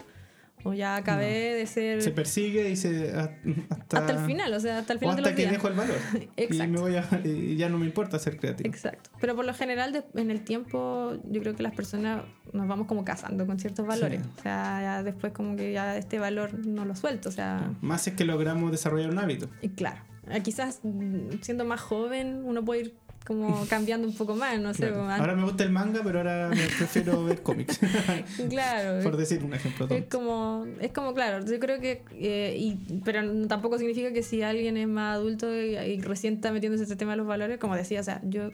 O 0.65 0.73
ya 0.73 0.97
acabé 0.97 1.53
de 1.53 1.65
ser... 1.67 2.01
Se 2.01 2.11
persigue 2.11 2.69
y 2.69 2.75
se. 2.75 3.13
Hasta, 3.13 3.99
hasta 3.99 4.11
el 4.11 4.19
final, 4.25 4.53
o 4.53 4.59
sea, 4.59 4.79
hasta 4.79 4.91
el 4.91 4.97
O 4.97 4.99
final 4.99 5.15
de 5.15 5.21
hasta 5.21 5.29
los 5.29 5.35
que 5.37 5.41
días. 5.43 5.51
dejo 5.53 5.67
el 5.69 5.73
valor. 5.73 5.95
y, 6.35 6.41
Exacto. 6.43 6.73
me 6.73 6.79
voy 6.81 6.95
a, 6.97 7.07
y 7.23 7.55
ya 7.55 7.69
no 7.69 7.77
me 7.77 7.85
importa 7.85 8.19
ser 8.19 8.35
creativo. 8.37 8.67
Exacto. 8.67 9.09
Pero 9.21 9.37
por 9.37 9.45
lo 9.45 9.53
general, 9.53 9.93
de- 9.93 10.03
en 10.15 10.31
el 10.31 10.41
tiempo, 10.41 11.13
yo 11.31 11.39
creo 11.39 11.55
que 11.55 11.63
las 11.63 11.73
personas 11.73 12.23
nos 12.51 12.67
vamos 12.67 12.87
como 12.87 13.05
casando 13.05 13.47
con 13.47 13.57
ciertos 13.57 13.87
valores. 13.87 14.21
Sí. 14.21 14.29
O 14.37 14.41
sea, 14.41 14.79
ya 14.81 15.03
después 15.03 15.31
como 15.31 15.55
que 15.55 15.71
ya 15.71 15.95
este 15.95 16.19
valor 16.19 16.53
no 16.67 16.83
lo 16.83 16.93
suelto. 16.93 17.29
O 17.29 17.31
sea, 17.31 17.71
Más 17.79 18.05
es 18.09 18.15
que 18.15 18.25
logramos 18.25 18.69
desarrollar 18.71 19.11
un 19.11 19.19
hábito. 19.19 19.49
y 19.61 19.69
claro, 19.69 20.01
quizás 20.43 20.79
mm, 20.83 21.41
siendo 21.41 21.65
más 21.65 21.81
joven 21.81 22.41
uno 22.45 22.63
puede 22.63 22.81
ir 22.81 22.93
como 23.25 23.65
cambiando 23.69 24.07
un 24.07 24.15
poco 24.15 24.35
más, 24.35 24.59
no 24.59 24.73
sé. 24.73 24.87
Claro. 24.87 24.95
como 24.97 25.11
Ahora 25.11 25.35
me 25.35 25.43
gusta 25.43 25.63
el 25.63 25.71
manga, 25.71 26.01
pero 26.03 26.19
ahora 26.19 26.49
me 26.49 26.55
prefiero 26.77 27.23
ver 27.25 27.41
cómics. 27.43 27.79
claro. 28.49 29.03
Por 29.03 29.17
decir 29.17 29.43
un 29.43 29.53
ejemplo. 29.53 29.85
Es 29.85 30.07
tonto. 30.09 30.17
como, 30.17 30.65
es 30.79 30.91
como 30.91 31.13
claro, 31.13 31.45
yo 31.45 31.59
creo 31.59 31.79
que, 31.79 32.03
eh, 32.13 32.55
y, 32.57 33.01
pero 33.03 33.21
tampoco 33.47 33.77
significa 33.77 34.11
que 34.13 34.23
si 34.23 34.41
alguien 34.41 34.77
es 34.77 34.87
más 34.87 35.15
adulto 35.17 35.53
y, 35.53 35.75
y 35.75 36.01
recién 36.01 36.35
está 36.35 36.51
metiéndose 36.51 36.83
este 36.83 36.95
tema 36.95 37.11
de 37.11 37.17
los 37.17 37.27
valores, 37.27 37.57
como 37.59 37.75
decía, 37.75 37.99
o 37.99 38.03
sea, 38.03 38.21
yo 38.23 38.51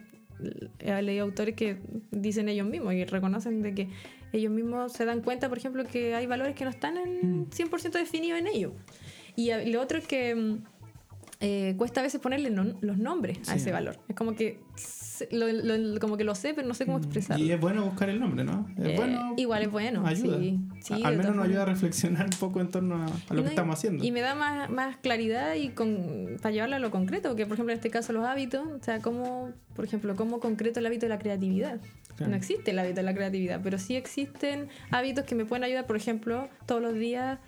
he 0.80 1.02
leído 1.02 1.24
autores 1.24 1.56
que 1.56 1.78
dicen 2.12 2.50
ellos 2.50 2.68
mismos 2.68 2.94
y 2.94 3.06
reconocen 3.06 3.62
de 3.62 3.74
que 3.74 3.88
ellos 4.34 4.52
mismos 4.52 4.92
se 4.92 5.06
dan 5.06 5.22
cuenta, 5.22 5.48
por 5.48 5.58
ejemplo, 5.58 5.86
que 5.86 6.14
hay 6.14 6.26
valores 6.26 6.56
que 6.56 6.66
no 6.66 6.70
están 6.70 6.98
en 6.98 7.50
100% 7.50 7.92
definidos 7.92 8.40
en 8.40 8.48
ellos. 8.48 8.74
Y 9.38 9.52
a- 9.52 9.64
lo 9.66 9.82
otro 9.82 9.98
es 9.98 10.08
que 10.08 10.36
mm, 10.36 10.58
eh, 11.40 11.76
cuesta 11.78 12.00
a 12.00 12.04
veces 12.04 12.22
ponerle 12.22 12.50
no- 12.50 12.78
los 12.82 12.98
nombres 12.98 13.48
a 13.50 13.56
ese 13.56 13.72
valor. 13.72 13.98
Es 14.08 14.16
como 14.16 14.36
que, 14.36 14.60
lo, 15.32 15.48
lo- 15.48 16.00
como 16.00 16.18
que 16.18 16.24
lo 16.24 16.36
sé, 16.36 16.54
pero 16.54 16.68
no 16.68 16.74
sé 16.74 16.86
cómo 16.86 16.98
expresarlo. 16.98 17.44
Mm. 17.44 17.48
Y 17.48 17.52
es 17.52 17.60
bueno 17.60 17.86
buscar 17.86 18.10
el 18.10 18.20
nombre, 18.20 18.44
¿no? 18.44 18.68
Es 18.78 18.86
Eh, 18.86 18.94
bueno. 18.98 19.34
igual 19.38 19.64
es 19.64 19.72
bueno, 19.72 20.06
Ayuda. 20.06 20.40
sí, 20.40 20.60
sí, 20.82 20.94
A- 20.94 20.98
de 20.98 21.04
Al 21.06 21.18
menos 21.18 21.36
nos 21.36 21.46
ayuda 21.46 21.62
a 21.64 21.66
reflexionar 21.66 22.26
un 22.26 22.38
poco 22.40 22.60
en 22.62 22.70
torno 22.70 22.96
a, 22.96 23.06
a 23.06 23.34
lo 23.34 23.36
no, 23.38 23.44
que 23.44 23.50
estamos 23.50 23.78
haciendo. 23.78 24.04
Y 24.04 24.12
me 24.12 24.22
da 24.22 24.36
más, 24.36 24.70
más 24.70 24.98
claridad 24.98 25.56
y 25.56 25.70
con, 25.70 26.38
para 26.42 26.52
llevarlo 26.54 26.76
a 26.76 26.80
lo 26.80 26.92
concreto, 26.92 27.30
porque 27.30 27.46
por 27.46 27.54
ejemplo 27.56 27.72
en 27.74 27.78
este 27.78 27.90
caso 27.90 28.12
los 28.14 28.26
hábitos, 28.26 28.66
o 28.68 28.84
sea, 28.84 29.00
cómo, 29.02 29.52
por 29.76 29.86
ejemplo, 29.86 30.16
cómo 30.16 30.40
concreto 30.40 30.80
el 30.80 30.86
hábito 30.86 31.06
de 31.06 31.10
la 31.10 31.20
creatividad. 31.20 31.80
Claro. 32.16 32.30
No 32.32 32.38
existe 32.38 32.72
el 32.72 32.80
hábito 32.80 32.96
de 32.98 33.04
la 33.04 33.14
creatividad, 33.14 33.60
pero 33.62 33.78
sí 33.78 33.96
existen 33.98 34.70
hábitos 34.90 35.26
que 35.26 35.36
me 35.36 35.44
pueden 35.46 35.66
ayudar, 35.66 35.86
por 35.86 35.98
ejemplo, 35.98 36.48
todos 36.66 36.82
los 36.82 36.94
días, 36.94 37.40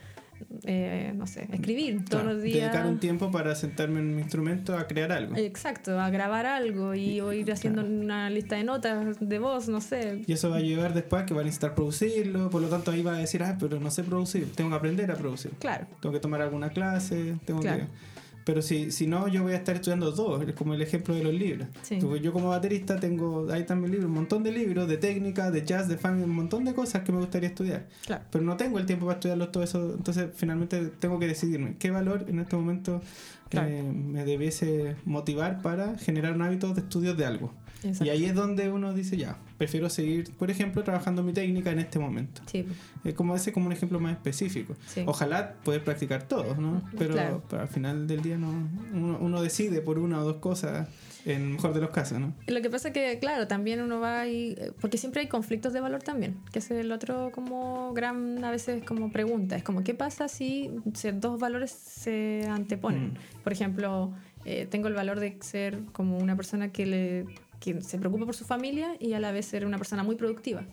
eh, 0.66 1.14
no 1.16 1.28
sé, 1.28 1.48
escribir, 1.52 1.98
todos 2.06 2.22
Claro, 2.24 2.34
los 2.34 2.44
días. 2.44 2.72
Dedicar 2.72 2.86
un 2.88 3.00
tiempo 3.00 3.32
para 3.32 3.56
sentarme 3.56 4.00
en 4.00 4.16
mi 4.16 4.22
instrumento 4.22 4.78
a 4.78 4.88
crear 4.88 5.12
algo. 5.12 5.36
Exacto, 5.38 6.00
a 6.00 6.10
grabar 6.10 6.46
algo 6.46 6.94
y 6.96 7.20
o 7.22 7.32
ir 7.34 7.52
haciendo 7.52 7.82
Claro. 7.82 7.96
una 7.98 8.30
lista 8.30 8.56
de 8.56 8.64
notas 8.64 9.18
de 9.20 9.40
voz, 9.40 9.68
no 9.70 9.82
sé. 9.82 10.24
Y 10.28 10.34
eso 10.34 10.50
va 10.50 10.58
a 10.58 10.62
llevar 10.62 10.94
después 10.94 11.24
que 11.26 11.34
va 11.34 11.42
a 11.42 11.44
necesitar 11.44 11.76
producirlo, 11.76 12.50
por 12.50 12.62
lo 12.62 12.68
tanto 12.70 12.92
ahí 12.92 13.02
va 13.04 13.16
a 13.16 13.20
decir, 13.20 13.44
ah, 13.44 13.58
pero 13.60 13.80
no 13.80 13.92
sé 13.92 14.04
producir, 14.04 14.52
tengo 14.54 14.70
que 14.72 14.76
aprender 14.76 15.12
a 15.12 15.16
producir. 15.16 15.52
Claro, 15.60 15.86
Tengo 16.02 16.14
que 16.14 16.20
tomar 16.20 16.42
alguna 16.42 16.70
clase, 16.70 17.36
tengo 17.46 17.62
Claro. 17.62 17.86
que... 17.86 18.17
Pero 18.48 18.62
si, 18.62 18.92
si 18.92 19.08
no, 19.08 19.28
yo 19.28 19.44
voy 19.44 19.52
a 19.52 19.58
estar 19.58 19.76
estudiando 19.76 20.10
dos, 20.14 20.42
como 20.58 20.74
el 20.74 20.82
ejemplo 20.82 21.14
de 21.14 21.22
los 21.22 21.34
libros. 21.34 21.68
Sí. 21.82 22.00
Yo 22.22 22.32
como 22.32 22.48
baterista 22.48 22.98
tengo, 22.98 23.52
ahí 23.52 23.66
también 23.66 23.92
libros, 23.92 24.08
un 24.08 24.16
montón 24.16 24.42
de 24.42 24.54
libros 24.54 24.88
de 24.88 24.96
técnica, 24.96 25.52
de 25.52 25.66
jazz, 25.66 25.90
de 25.90 25.98
funk, 25.98 26.24
un 26.24 26.30
montón 26.30 26.64
de 26.64 26.74
cosas 26.74 27.04
que 27.04 27.12
me 27.12 27.18
gustaría 27.18 27.50
estudiar. 27.50 27.88
claro. 28.06 28.24
Pero 28.32 28.46
no 28.46 28.56
tengo 28.56 28.80
el 28.80 28.86
tiempo 28.86 29.06
para 29.06 29.18
estudiarlos 29.18 29.52
todo 29.52 29.64
eso, 29.64 29.96
entonces 29.98 30.30
finalmente 30.34 30.92
tengo 30.98 31.20
que 31.20 31.28
decidirme 31.28 31.76
qué 31.78 31.92
valor 31.92 32.24
en 32.30 32.40
este 32.40 32.56
momento 32.56 33.02
Claro. 33.50 33.68
eh, 33.68 33.84
me 33.84 34.24
debiese 34.24 34.96
motivar 35.04 35.62
para 35.62 35.98
generar 35.98 36.32
un 36.32 36.42
hábito 36.42 36.74
de 36.74 36.80
estudio 36.80 37.16
de 37.16 37.26
algo. 37.26 37.52
Exacto. 37.84 38.06
Y 38.06 38.10
ahí 38.10 38.26
es 38.26 38.34
donde 38.34 38.70
uno 38.70 38.94
dice, 38.94 39.18
ya, 39.18 39.38
prefiero 39.58 39.90
seguir, 39.90 40.32
por 40.34 40.50
ejemplo, 40.50 40.84
trabajando 40.84 41.24
mi 41.24 41.34
técnica 41.34 41.72
en 41.72 41.80
este 41.80 42.00
momento. 42.00 42.42
Sí, 42.48 42.66
Es 43.04 43.14
como 43.14 43.36
ese 43.36 43.54
como 43.54 43.68
un 43.68 43.72
ejemplo 43.72 44.00
más 44.00 44.14
específico. 44.14 44.76
sí. 44.88 45.04
Ojalá 45.06 45.54
poder 45.64 45.84
practicar 45.84 46.24
todos, 46.24 46.58
¿no? 46.58 46.82
Pero, 46.98 47.14
Claro. 47.14 47.44
pero 47.50 47.62
al 47.62 47.68
final 47.68 48.08
del 48.08 48.22
día 48.22 48.38
no 48.38 48.50
uno, 48.94 49.18
uno 49.22 49.42
decide 49.42 49.82
por 49.82 50.00
una 50.00 50.20
o 50.20 50.24
dos 50.24 50.38
cosas 50.38 50.88
en 51.26 51.54
mejor 51.54 51.74
de 51.74 51.82
los 51.82 51.90
casos, 51.90 52.20
¿no? 52.20 52.34
Lo 52.48 52.62
que 52.62 52.70
pasa 52.70 52.88
es 52.88 52.94
que, 52.94 53.20
claro, 53.20 53.48
también 53.48 53.82
uno 53.82 54.00
va 54.00 54.26
eh, 54.28 54.72
porque 54.80 54.98
siempre 54.98 55.22
hay 55.22 55.28
conflictos 55.28 55.74
de 55.74 55.82
valor 55.82 56.02
también, 56.02 56.38
que 56.52 56.60
es 56.60 56.72
el 56.72 56.92
otro 56.92 57.32
como 57.34 57.94
gran, 57.94 58.44
a 58.46 58.52
veces 58.52 58.84
como 58.84 59.12
pregunta, 59.12 59.56
es 59.58 59.64
como, 59.64 59.84
¿qué 59.84 59.94
pasa 59.94 60.30
si, 60.30 60.72
si 60.94 61.12
dos 61.12 61.40
valores 61.40 61.72
se 61.72 62.48
anteponen? 62.50 63.10
Mm. 63.10 63.44
Por 63.44 63.52
ejemplo, 63.52 64.14
eh, 64.46 64.68
tengo 64.70 64.88
el 64.88 64.94
valor 64.94 65.20
de 65.20 65.38
ser 65.42 65.80
como 65.92 66.18
una 66.18 66.38
persona 66.38 66.72
que, 66.72 66.86
le, 66.86 67.26
que 67.60 67.82
se 67.82 67.98
preocupa 67.98 68.26
por 68.26 68.36
su 68.36 68.46
familia 68.46 68.96
y 69.00 69.14
a 69.14 69.20
la 69.20 69.32
vez 69.32 69.46
ser 69.46 69.66
una 69.66 69.78
persona 69.78 70.04
muy 70.04 70.16
productiva. 70.16 70.66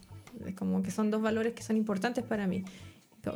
Es 0.44 0.54
como 0.54 0.82
que 0.82 0.90
son 0.90 1.10
dos 1.10 1.22
valores 1.22 1.54
que 1.54 1.62
son 1.62 1.76
importantes 1.76 2.24
para 2.24 2.46
mí. 2.46 2.64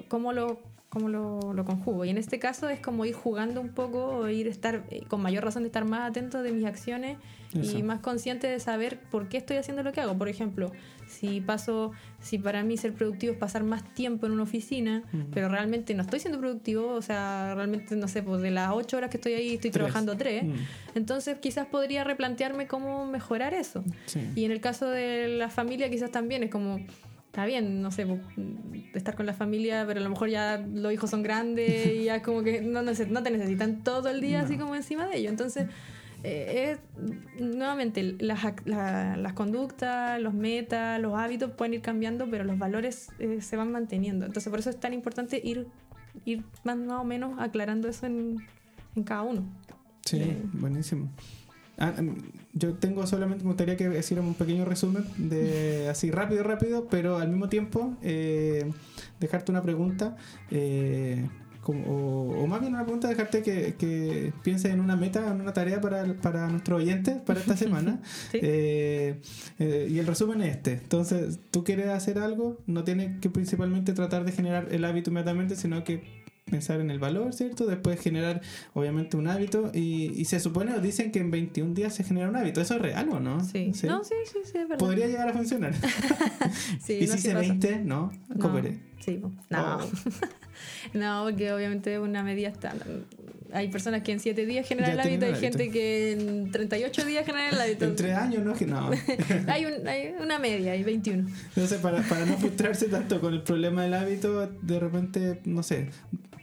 ¿Cómo 0.08 0.32
lo, 0.32 0.61
cómo 0.98 1.08
lo, 1.08 1.52
lo 1.52 1.64
conjugo? 1.64 2.04
Y 2.04 2.11
en 2.11 2.18
este 2.18 2.38
caso 2.38 2.68
es 2.68 2.80
como 2.80 3.04
ir 3.04 3.14
jugando 3.14 3.61
un 3.61 3.70
poco 3.70 4.28
ir 4.28 4.48
estar 4.48 4.84
eh, 4.90 5.02
con 5.08 5.22
mayor 5.22 5.44
razón 5.44 5.62
de 5.62 5.68
estar 5.68 5.84
más 5.84 6.11
atento 6.11 6.42
de 6.42 6.52
mis 6.52 6.64
acciones 6.66 7.16
Eso. 7.54 7.78
y 7.78 7.82
más 7.82 8.00
consciente 8.00 8.46
de 8.48 8.58
saber 8.61 8.98
por 9.11 9.28
qué 9.28 9.37
estoy 9.38 9.56
haciendo 9.56 9.82
lo 9.82 9.92
que 9.92 10.00
hago. 10.00 10.16
Por 10.18 10.28
ejemplo, 10.28 10.72
si 11.06 11.40
paso, 11.40 11.92
si 12.20 12.38
para 12.38 12.62
mí 12.64 12.76
ser 12.76 12.92
productivo 12.92 13.32
es 13.32 13.38
pasar 13.38 13.62
más 13.62 13.82
tiempo 13.94 14.26
en 14.26 14.32
una 14.32 14.42
oficina, 14.42 15.02
Ujú. 15.12 15.24
pero 15.32 15.48
realmente 15.48 15.94
no 15.94 16.02
estoy 16.02 16.20
siendo 16.20 16.38
productivo, 16.38 16.88
o 16.92 17.02
sea, 17.02 17.54
realmente, 17.54 17.96
no 17.96 18.08
sé, 18.08 18.22
pues 18.22 18.42
de 18.42 18.50
las 18.50 18.70
ocho 18.72 18.96
horas 18.96 19.08
que 19.11 19.16
estoy 19.16 19.32
ahí 19.34 19.54
estoy 19.54 19.70
Tres. 19.70 19.72
trabajando 19.84 20.16
tres, 20.16 20.44
Mm, 20.44 20.54
entonces 20.96 21.38
quizás 21.38 21.66
podría 21.66 22.04
replantearme 22.04 22.66
cómo 22.66 23.06
mejorar 23.06 23.54
eso. 23.54 23.84
sí. 24.06 24.20
Y 24.34 24.44
en 24.44 24.50
el 24.50 24.61
caso 24.61 24.90
de 24.90 25.28
la 25.28 25.48
familia 25.48 25.88
quizás 25.90 26.11
también 26.11 26.42
es 26.42 26.50
como, 26.50 26.78
está 27.38 27.46
bien, 27.46 27.83
no 27.83 27.92
sé, 27.92 28.05
estar 28.94 29.14
con 29.14 29.24
la 29.24 29.33
familia, 29.33 29.85
pero 29.87 30.01
a 30.01 30.03
lo 30.03 30.11
mejor 30.11 30.29
ya 30.29 30.59
los 30.59 30.92
hijos 30.92 31.09
son 31.09 31.22
grandes 31.22 31.87
y 31.94 32.05
ya 32.07 32.20
como 32.20 32.42
que 32.42 32.62
no, 32.62 32.83
nece- 32.83 33.07
no 33.07 33.22
te 33.22 33.31
necesitan 33.31 33.85
todo 33.85 34.09
el 34.09 34.20
día 34.20 34.40
No. 34.40 34.44
así 34.46 34.57
como 34.59 34.74
encima 34.74 35.07
de 35.07 35.18
ellos. 35.18 35.31
Entonces, 35.31 35.66
eh, 36.24 36.72
es, 36.98 37.40
nuevamente, 37.40 38.16
las, 38.18 38.40
la- 38.64 39.16
las 39.16 39.33
conductas, 39.35 40.20
los 40.20 40.35
metas, 40.35 41.01
los 41.01 41.14
hábitos 41.14 41.53
pueden 41.53 41.74
ir 41.74 41.81
cambiando, 41.81 42.29
pero 42.29 42.42
los 42.42 42.59
valores 42.59 43.11
eh, 43.20 43.40
se 43.40 43.57
van 43.57 43.70
manteniendo. 43.70 44.27
Entonces, 44.27 44.51
por 44.51 44.59
eso 44.59 44.70
es 44.70 44.81
tan 44.81 44.92
importante 44.92 45.40
ir, 45.44 45.68
ir 46.24 46.42
más, 46.64 46.77
más 46.77 47.01
o 47.01 47.05
menos 47.05 47.38
aclarando 47.38 47.87
eso 47.87 48.07
en, 48.07 48.38
en 48.96 49.05
cada 49.05 49.22
uno. 49.22 49.44
Sí, 50.05 50.16
Eh. 50.22 50.42
buenísimo. 50.55 51.09
Ah, 51.79 51.92
yo 52.54 52.74
tengo 52.74 53.06
solamente, 53.06 53.44
me 53.44 53.50
gustaría 53.50 53.76
que 53.76 53.98
hiciéramos 53.98 54.30
un 54.30 54.34
pequeño 54.37 54.64
resumen 54.64 55.04
de 55.16 55.88
así 55.88 56.11
rápido, 56.11 56.42
rápido, 56.42 56.88
pero 56.90 57.18
al 57.18 57.28
mismo 57.28 57.48
tiempo 57.48 57.96
eh, 58.02 58.70
dejarte 59.20 59.52
una 59.52 59.62
pregunta, 59.62 60.16
eh, 60.50 61.28
como- 61.61 61.84
o, 61.87 62.44
o 62.44 62.46
más 62.46 62.61
bien 62.61 62.72
una 62.74 62.84
pregunta, 62.84 63.08
dejarte 63.08 63.42
que, 63.42 63.74
que 63.78 64.32
pienses 64.42 64.72
en 64.72 64.80
una 64.80 64.96
meta, 64.96 65.30
en 65.30 65.40
una 65.40 65.52
tarea 65.52 65.80
para, 65.82 66.14
para 66.14 66.48
nuestros 66.48 66.80
oyentes 66.80 67.16
para 67.20 67.40
esta 67.40 67.56
semana. 67.56 68.00
Sí. 68.32 68.38
Eh, 68.42 69.20
eh, 69.58 69.88
y 69.90 69.98
el 69.98 70.06
resumen 70.06 70.40
es 70.42 70.56
este. 70.56 70.72
Entonces, 70.72 71.38
tú 71.50 71.64
quieres 71.64 71.88
hacer 71.88 72.18
algo, 72.18 72.58
no 72.66 72.84
tienes 72.84 73.18
que 73.20 73.28
principalmente 73.28 73.92
tratar 73.92 74.24
de 74.24 74.32
generar 74.32 74.68
el 74.70 74.84
hábito 74.84 75.11
inmediatamente, 75.11 75.56
sino 75.56 75.84
que 75.84 76.17
pensar 76.48 76.80
en 76.80 76.90
el 76.90 76.98
valor, 76.98 77.32
¿cierto? 77.34 77.66
Después 77.66 78.00
generar, 78.00 78.40
obviamente, 78.74 79.16
un 79.16 79.28
hábito. 79.28 79.70
Y, 79.74 80.12
y 80.16 80.24
se 80.24 80.40
supone, 80.40 80.74
o 80.74 80.80
dicen 80.80 81.12
que 81.12 81.20
en 81.20 81.30
21 81.30 81.74
días 81.74 81.94
se 81.94 82.04
genera 82.04 82.28
un 82.28 82.37
hábito. 82.37 82.61
¿Eso 82.61 82.74
es 82.74 82.82
real 82.82 83.08
o 83.11 83.20
no? 83.20 83.44
Sí. 83.44 83.72
No, 83.84 84.04
sí, 84.04 84.14
sí, 84.24 84.38
sí, 84.44 84.58
es 84.58 84.68
verdad. 84.68 84.78
Podría 84.78 85.06
llegar 85.06 85.28
a 85.28 85.32
funcionar. 85.32 85.74
Sí, 86.80 86.94
y 87.02 87.06
no, 87.06 87.16
si 87.16 87.28
pasa. 87.28 87.40
20, 87.40 87.78
no, 87.84 88.12
No, 88.28 88.38
coopere. 88.38 88.78
Sí, 89.00 89.20
no. 89.50 89.78
Oh. 89.78 89.80
no, 90.94 91.24
porque 91.24 91.52
obviamente 91.52 91.94
es 91.94 92.00
una 92.00 92.22
medida 92.22 92.48
estándar. 92.48 92.88
Hay 93.50 93.68
personas 93.68 94.02
que 94.02 94.12
en 94.12 94.20
7 94.20 94.44
días 94.44 94.68
generan 94.68 94.90
el 94.90 95.00
hábito, 95.00 95.24
hay 95.24 95.34
gente 95.36 95.70
que 95.70 96.12
en 96.12 96.50
38 96.50 97.04
días 97.06 97.24
generan 97.24 97.54
el 97.54 97.60
hábito. 97.60 97.86
En 97.86 97.96
tres 97.96 98.14
años, 98.14 98.44
no, 98.44 98.52
que 98.52 98.66
no. 98.66 98.90
hay, 99.46 99.64
un- 99.64 99.88
hay 99.88 100.12
una 100.22 100.38
media, 100.38 100.72
hay 100.72 100.82
21. 100.82 101.26
Entonces, 101.48 101.78
para, 101.80 102.02
para 102.02 102.26
no 102.26 102.36
frustrarse 102.36 102.88
tanto 102.88 103.20
con 103.22 103.32
el 103.32 103.40
problema 103.42 103.84
del 103.84 103.94
hábito, 103.94 104.46
de 104.46 104.78
repente, 104.78 105.40
no 105.46 105.62
sé, 105.62 105.88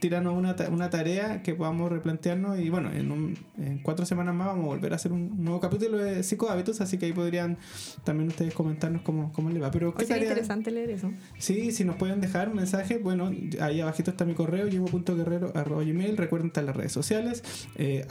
tirarnos 0.00 0.36
una, 0.36 0.54
una 0.70 0.90
tarea 0.90 1.42
que 1.42 1.54
podamos 1.54 1.90
replantearnos 1.90 2.58
y 2.58 2.68
bueno, 2.68 2.92
en, 2.92 3.10
un- 3.10 3.38
en 3.56 3.78
cuatro 3.78 4.04
semanas 4.04 4.34
más 4.34 4.48
vamos 4.48 4.64
a 4.64 4.68
volver 4.68 4.92
a 4.92 4.96
hacer 4.96 5.10
un 5.12 5.42
nuevo 5.42 5.58
capítulo 5.60 5.96
de 5.98 6.22
psicohábitos, 6.22 6.80
así 6.82 6.98
que 6.98 7.06
ahí 7.06 7.12
podrían 7.12 7.56
también 8.04 8.28
ustedes 8.28 8.52
comentarnos 8.52 9.00
cómo, 9.02 9.32
cómo 9.32 9.48
les 9.50 9.62
va. 9.62 9.70
Pero 9.70 9.94
qué 9.94 10.04
tarea... 10.04 10.24
interesante 10.24 10.70
leer 10.70 10.90
eso. 10.90 11.12
Sí, 11.38 11.70
si 11.72 11.84
nos 11.84 11.96
pueden 11.96 12.20
dejar 12.20 12.48
un 12.50 12.56
mensaje, 12.56 12.98
bueno, 12.98 13.30
ahí 13.60 13.80
está 14.10 14.24
mi 14.24 14.34
correo, 14.34 14.68
llevo.guerrero.gmail, 14.68 16.16
recuerden 16.16 16.48
estar 16.48 16.62
en 16.62 16.66
las 16.66 16.76
redes 16.76 16.92
sociales, 16.92 17.42
eh, 17.76 18.06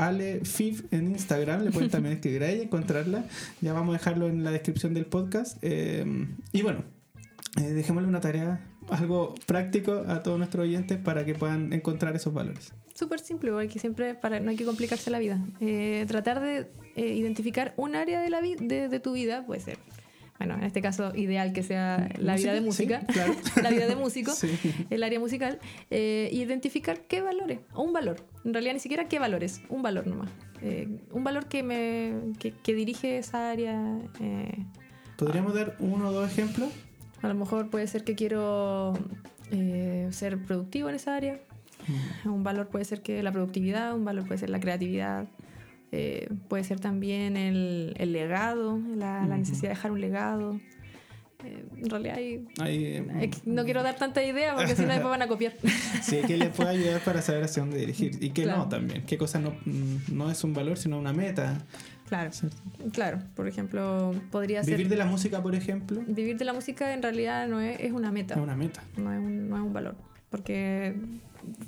en 0.92 1.08
Instagram, 1.08 1.64
le 1.64 1.72
pueden 1.72 1.90
también 1.90 2.16
escribir 2.16 2.44
a 2.44 2.50
ella, 2.50 2.64
encontrarla, 2.64 3.26
ya 3.62 3.74
vamos 3.74 3.96
a 3.96 3.98
dejarlo 3.98 4.28
en 4.28 4.44
la 4.44 4.52
descripción 4.52 4.94
del 4.94 5.06
podcast. 5.06 5.58
eh, 5.62 6.06
y 6.52 6.62
bueno, 6.62 6.84
eh, 7.58 7.62
dejémosle 7.62 8.08
una 8.08 8.22
tarea, 8.22 8.66
algo 8.90 9.36
práctico 9.46 10.04
a 10.08 10.24
todos 10.24 10.38
nuestros 10.38 10.64
oyentes 10.64 10.98
para 10.98 11.26
que 11.26 11.36
puedan 11.36 11.74
encontrar 11.74 12.16
esos 12.16 12.34
valores. 12.34 12.74
súper 12.94 13.20
simple, 13.20 13.52
porque 13.52 13.80
siempre 13.80 14.16
para, 14.16 14.40
no 14.40 14.50
hay 14.50 14.56
que 14.56 14.66
complicarse 14.66 15.10
la 15.10 15.20
vida. 15.20 15.44
Eh, 15.60 16.06
tratar 16.08 16.42
de 16.42 16.72
identificar 16.96 17.74
un 17.76 17.96
área 17.96 18.22
de, 18.22 18.30
la 18.30 18.42
de, 18.42 18.88
de 18.88 19.00
tu 19.00 19.14
vida, 19.14 19.46
puede 19.46 19.60
ser, 19.60 19.78
bueno, 20.38 20.56
en 20.56 20.64
este 20.64 20.82
caso 20.82 21.16
ideal 21.16 21.54
que 21.54 21.64
sea 21.64 22.10
la 22.20 22.36
vida 22.36 22.54
de 22.54 22.62
música, 22.62 23.02
Sí, 23.02 23.14
claro. 23.14 23.34
la 23.64 23.70
vida 23.70 23.88
de 23.88 23.96
músico, 23.96 24.32
Sí. 24.32 24.50
el 24.90 25.04
área 25.04 25.20
musical, 25.20 25.60
eh, 25.92 26.30
identificar 26.34 27.00
qué 27.08 27.22
valores, 27.22 27.60
o 27.74 27.84
un 27.84 27.94
valor, 27.94 28.18
en 28.44 28.54
realidad 28.54 28.74
ni 28.74 28.80
siquiera 28.80 29.08
qué 29.08 29.18
valores, 29.20 29.62
un 29.70 29.82
valor 29.82 30.08
nomás. 30.08 30.30
Eh, 30.62 30.88
un 31.12 31.24
valor 31.24 31.46
que 31.48 31.64
me 31.64 32.14
que, 32.40 32.52
que 32.52 32.74
dirige 32.74 33.18
esa 33.18 33.52
área. 33.52 33.98
eh, 34.20 34.64
¿Podríamos 35.18 35.54
dar 35.54 35.76
uno 35.80 36.10
o 36.10 36.12
dos 36.12 36.30
ejemplos? 36.32 36.70
a 37.22 37.28
lo 37.30 37.34
mejor 37.36 37.70
puede 37.72 37.88
ser 37.88 38.04
que 38.04 38.14
quiero 38.14 38.94
eh, 39.52 40.08
ser 40.12 40.38
productivo 40.44 40.90
en 40.90 40.96
esa 40.96 41.16
área. 41.16 41.40
Un 42.26 42.44
valor 42.44 42.68
puede 42.68 42.86
ser 42.86 43.02
que 43.02 43.22
la 43.24 43.32
productividad, 43.32 43.96
un 43.96 44.06
valor 44.06 44.26
puede 44.28 44.40
ser 44.40 44.50
la 44.50 44.60
creatividad, 44.60 45.28
eh, 45.96 46.30
puede 46.50 46.64
ser 46.64 46.80
también 46.80 47.38
el, 47.38 47.94
el 47.98 48.12
legado, 48.12 48.78
la, 48.96 49.26
la 49.26 49.38
necesidad 49.38 49.64
de 49.64 49.70
dejar 49.70 49.92
un 49.92 50.02
legado. 50.02 50.60
Eh, 51.44 51.64
en 51.78 51.90
realidad 51.90 52.16
hay- 52.18 52.48
Ahí, 52.60 52.86
eh, 52.96 53.30
que 53.30 53.38
no 53.50 53.64
quiero 53.66 53.84
dar 53.84 53.96
tanta 53.96 54.24
idea 54.24 54.56
porque 54.56 54.76
si 54.76 54.82
no 54.82 54.88
después 54.90 55.10
van 55.10 55.22
a 55.22 55.28
copiar. 55.28 55.54
Sí, 56.02 56.18
que 56.28 56.38
le 56.38 56.50
puede 56.50 56.70
ayudar 56.72 57.02
para 57.02 57.22
saber 57.22 57.44
hacia 57.44 57.62
dónde 57.62 57.78
dirigir. 57.78 58.18
Y 58.22 58.30
que 58.32 58.44
Claro. 58.44 58.60
no 58.64 58.70
también. 58.70 59.04
Qué 59.06 59.18
cosa 59.18 59.40
no, 59.40 59.54
no 60.12 60.32
es 60.32 60.44
un 60.44 60.54
valor, 60.54 60.78
sino 60.78 60.98
una 61.00 61.14
meta. 61.14 61.60
claro, 62.10 62.32
¿cierto? 62.32 62.58
claro. 62.94 63.20
Por 63.36 63.48
ejemplo, 63.48 64.14
podría 64.32 64.64
ser... 64.64 64.74
Vivir 64.78 64.90
de 64.90 64.96
la 64.98 65.06
música, 65.06 65.42
por 65.44 65.56
ejemplo, 65.56 66.02
Vivir 66.08 66.38
de 66.38 66.46
la 66.46 66.54
música 66.54 66.94
en 66.94 67.02
realidad 67.02 67.48
no 67.48 67.60
es, 67.62 67.80
es 67.80 67.92
una 67.92 68.12
meta. 68.12 68.36
es 68.36 68.40
una 68.42 68.56
meta. 68.56 68.84
no 68.98 69.12
es 69.14 69.20
un, 69.20 69.50
no 69.50 69.58
es 69.58 69.64
un 69.64 69.74
valor. 69.74 69.96
Porque, 70.30 70.96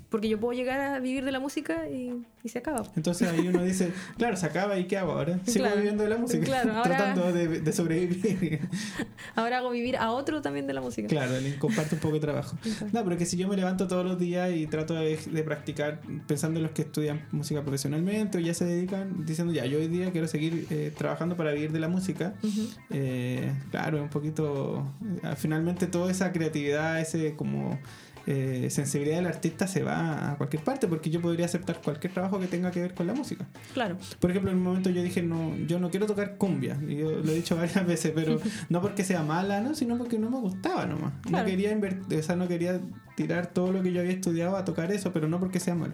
porque 0.09 0.27
yo 0.27 0.39
puedo 0.39 0.51
llegar 0.57 0.79
a 0.81 0.99
vivir 0.99 1.23
de 1.23 1.31
la 1.31 1.39
música 1.39 1.87
y, 1.87 2.23
y 2.43 2.49
se 2.49 2.59
acaba. 2.59 2.83
Entonces 2.95 3.29
ahí 3.29 3.47
uno 3.47 3.63
dice, 3.63 3.91
claro, 4.17 4.35
se 4.35 4.45
acaba 4.45 4.77
y 4.77 4.85
¿qué 4.87 4.97
hago 4.97 5.13
ahora? 5.13 5.39
Sigo 5.45 5.63
Claro. 5.65 5.77
viviendo 5.77 6.03
de 6.03 6.09
la 6.09 6.17
música, 6.17 6.43
Claro, 6.45 6.73
ahora- 6.75 6.83
tratando 6.97 7.31
de, 7.31 7.61
de 7.61 7.71
sobrevivir. 7.73 8.59
Ahora 9.35 9.59
hago 9.59 9.69
vivir 9.69 9.95
a 9.97 10.11
otro 10.11 10.41
también 10.41 10.65
de 10.67 10.73
la 10.73 10.81
música. 10.81 11.07
claro, 11.07 11.39
le 11.39 11.57
comparto 11.59 11.95
un 11.95 12.01
poco 12.01 12.15
de 12.15 12.19
trabajo. 12.19 12.57
Exacto. 12.65 12.97
No, 12.97 13.03
pero 13.05 13.17
que 13.17 13.25
si 13.25 13.37
yo 13.37 13.47
me 13.47 13.55
levanto 13.55 13.87
todos 13.87 14.03
los 14.03 14.17
días 14.19 14.51
y 14.51 14.65
trato 14.67 14.95
de, 14.95 15.15
de 15.17 15.43
practicar, 15.43 16.01
pensando 16.27 16.59
en 16.59 16.63
los 16.63 16.71
que 16.73 16.81
estudian 16.81 17.25
música 17.31 17.61
profesionalmente 17.61 18.39
o 18.39 18.41
ya 18.41 18.53
se 18.55 18.65
dedican, 18.65 19.25
diciendo, 19.25 19.53
ya, 19.53 19.65
yo 19.65 19.77
hoy 19.77 19.87
día 19.87 20.11
quiero 20.11 20.27
seguir 20.27 20.65
eh, 20.71 20.91
trabajando 20.97 21.37
para 21.37 21.51
vivir 21.51 21.71
de 21.71 21.79
la 21.79 21.87
música, 21.87 22.33
Ujú. 22.43 22.67
eh, 22.89 23.51
claro, 23.71 23.97
es 23.97 24.03
un 24.03 24.09
poquito. 24.09 24.91
eh, 25.23 25.35
finalmente, 25.37 25.85
toda 25.87 26.09
esa 26.11 26.31
creatividad, 26.31 26.99
ese 26.99 27.35
como. 27.35 27.79
Eh, 28.27 28.67
sensibilidad 28.69 29.15
del 29.17 29.27
artista 29.27 29.67
se 29.67 29.81
va 29.83 30.31
a 30.33 30.35
cualquier 30.37 30.61
parte 30.63 30.87
porque 30.87 31.09
yo 31.09 31.21
podría 31.21 31.45
aceptar 31.45 31.81
cualquier 31.81 32.13
trabajo 32.13 32.39
que 32.39 32.47
tenga 32.47 32.69
que 32.71 32.81
ver 32.81 32.93
con 32.93 33.07
la 33.07 33.13
música. 33.13 33.47
Claro, 33.73 33.97
Por 34.19 34.29
ejemplo, 34.31 34.51
en 34.51 34.57
un 34.57 34.63
momento 34.63 34.89
yo 34.89 35.01
dije, 35.01 35.23
no, 35.23 35.55
yo 35.65 35.79
no 35.79 35.89
quiero 35.89 36.05
tocar 36.05 36.35
cumbia. 36.37 36.77
Y 36.87 36.97
yo 36.97 37.09
lo 37.11 37.31
he 37.31 37.35
dicho 37.35 37.55
varias 37.55 37.87
veces, 37.87 38.11
pero 38.13 38.39
no 38.69 38.81
porque 38.81 39.03
sea 39.03 39.23
mala, 39.23 39.61
¿no? 39.61 39.73
sino 39.75 39.97
porque 39.97 40.19
no 40.19 40.29
me 40.29 40.39
gustaba 40.39 40.85
nomás. 40.85 41.13
Claro. 41.23 41.45
No 41.45 41.49
quería 41.49 41.71
invertir, 41.71 42.19
o 42.19 42.23
sea, 42.23 42.35
no 42.35 42.47
quería 42.47 42.81
tirar 43.15 43.47
todo 43.47 43.71
lo 43.71 43.81
que 43.81 43.91
yo 43.93 44.01
había 44.01 44.13
estudiado 44.13 44.55
a 44.57 44.65
tocar 44.65 44.91
eso, 44.91 45.11
pero 45.13 45.27
no 45.27 45.39
porque 45.39 45.59
sea 45.59 45.73
malo. 45.75 45.93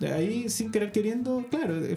De 0.00 0.12
ahí, 0.12 0.48
sin 0.48 0.70
querer 0.70 0.92
queriendo, 0.92 1.44
claro, 1.50 1.76
eh, 1.84 1.96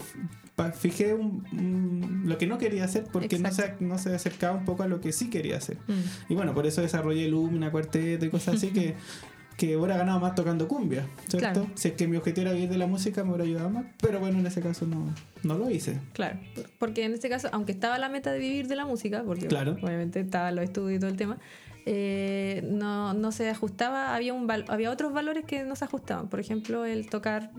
fijé 0.79 1.13
un- 1.13 1.43
un- 1.53 2.23
lo 2.25 2.37
que 2.37 2.45
no 2.47 2.57
quería 2.57 2.83
hacer 2.83 3.05
porque 3.11 3.39
no 3.39 3.51
se, 3.51 3.75
no 3.79 3.97
se 3.97 4.13
acercaba 4.13 4.55
un 4.57 4.65
poco 4.65 4.83
a 4.83 4.87
lo 4.87 5.01
que 5.01 5.11
sí 5.11 5.29
quería 5.29 5.57
hacer. 5.57 5.77
Mm. 5.87 6.31
Y 6.31 6.35
bueno, 6.35 6.53
por 6.53 6.65
eso 6.67 6.81
desarrollé 6.81 7.27
Lumina, 7.27 7.71
Cuarteto 7.71 8.25
y 8.25 8.29
cosas 8.29 8.55
así 8.55 8.67
que, 8.69 8.95
que 9.67 9.77
hubiera 9.77 9.95
ganado 9.97 10.19
más 10.19 10.33
tocando 10.35 10.67
cumbia, 10.67 11.05
¿cierto? 11.27 11.37
Claro. 11.61 11.67
Si 11.75 11.89
es 11.89 11.93
que 11.93 12.07
mi 12.07 12.17
objetivo 12.17 12.47
era 12.47 12.53
vivir 12.53 12.69
de 12.69 12.77
la 12.77 12.87
música, 12.87 13.23
me 13.23 13.29
hubiera 13.29 13.43
ayudado 13.43 13.69
más, 13.69 13.85
pero 14.01 14.19
bueno, 14.19 14.39
en 14.39 14.47
ese 14.47 14.59
caso 14.61 14.87
no, 14.87 15.13
no 15.43 15.57
lo 15.57 15.69
hice. 15.69 15.99
claro. 16.13 16.39
Porque 16.79 17.05
en 17.05 17.13
este 17.13 17.29
caso, 17.29 17.47
aunque 17.51 17.71
estaba 17.71 17.97
la 17.99 18.09
meta 18.09 18.31
de 18.31 18.39
vivir 18.39 18.67
de 18.67 18.75
la 18.75 18.85
música, 18.85 19.23
porque 19.25 19.47
Claro. 19.47 19.73
obviamente 19.81 20.19
estaba 20.19 20.51
los 20.51 20.63
estudios 20.63 20.97
y 20.97 20.99
todo 20.99 21.09
el 21.11 21.17
tema, 21.17 21.37
eh, 21.85 22.67
no, 22.71 23.13
no 23.13 23.31
se 23.31 23.49
ajustaba, 23.49 24.15
había, 24.15 24.33
un 24.33 24.47
val- 24.47 24.65
había 24.67 24.91
otros 24.91 25.13
valores 25.13 25.45
que 25.45 25.63
no 25.63 25.75
se 25.75 25.85
ajustaban. 25.85 26.27
Por 26.29 26.39
ejemplo, 26.39 26.85
el 26.85 27.07
tocar 27.09 27.51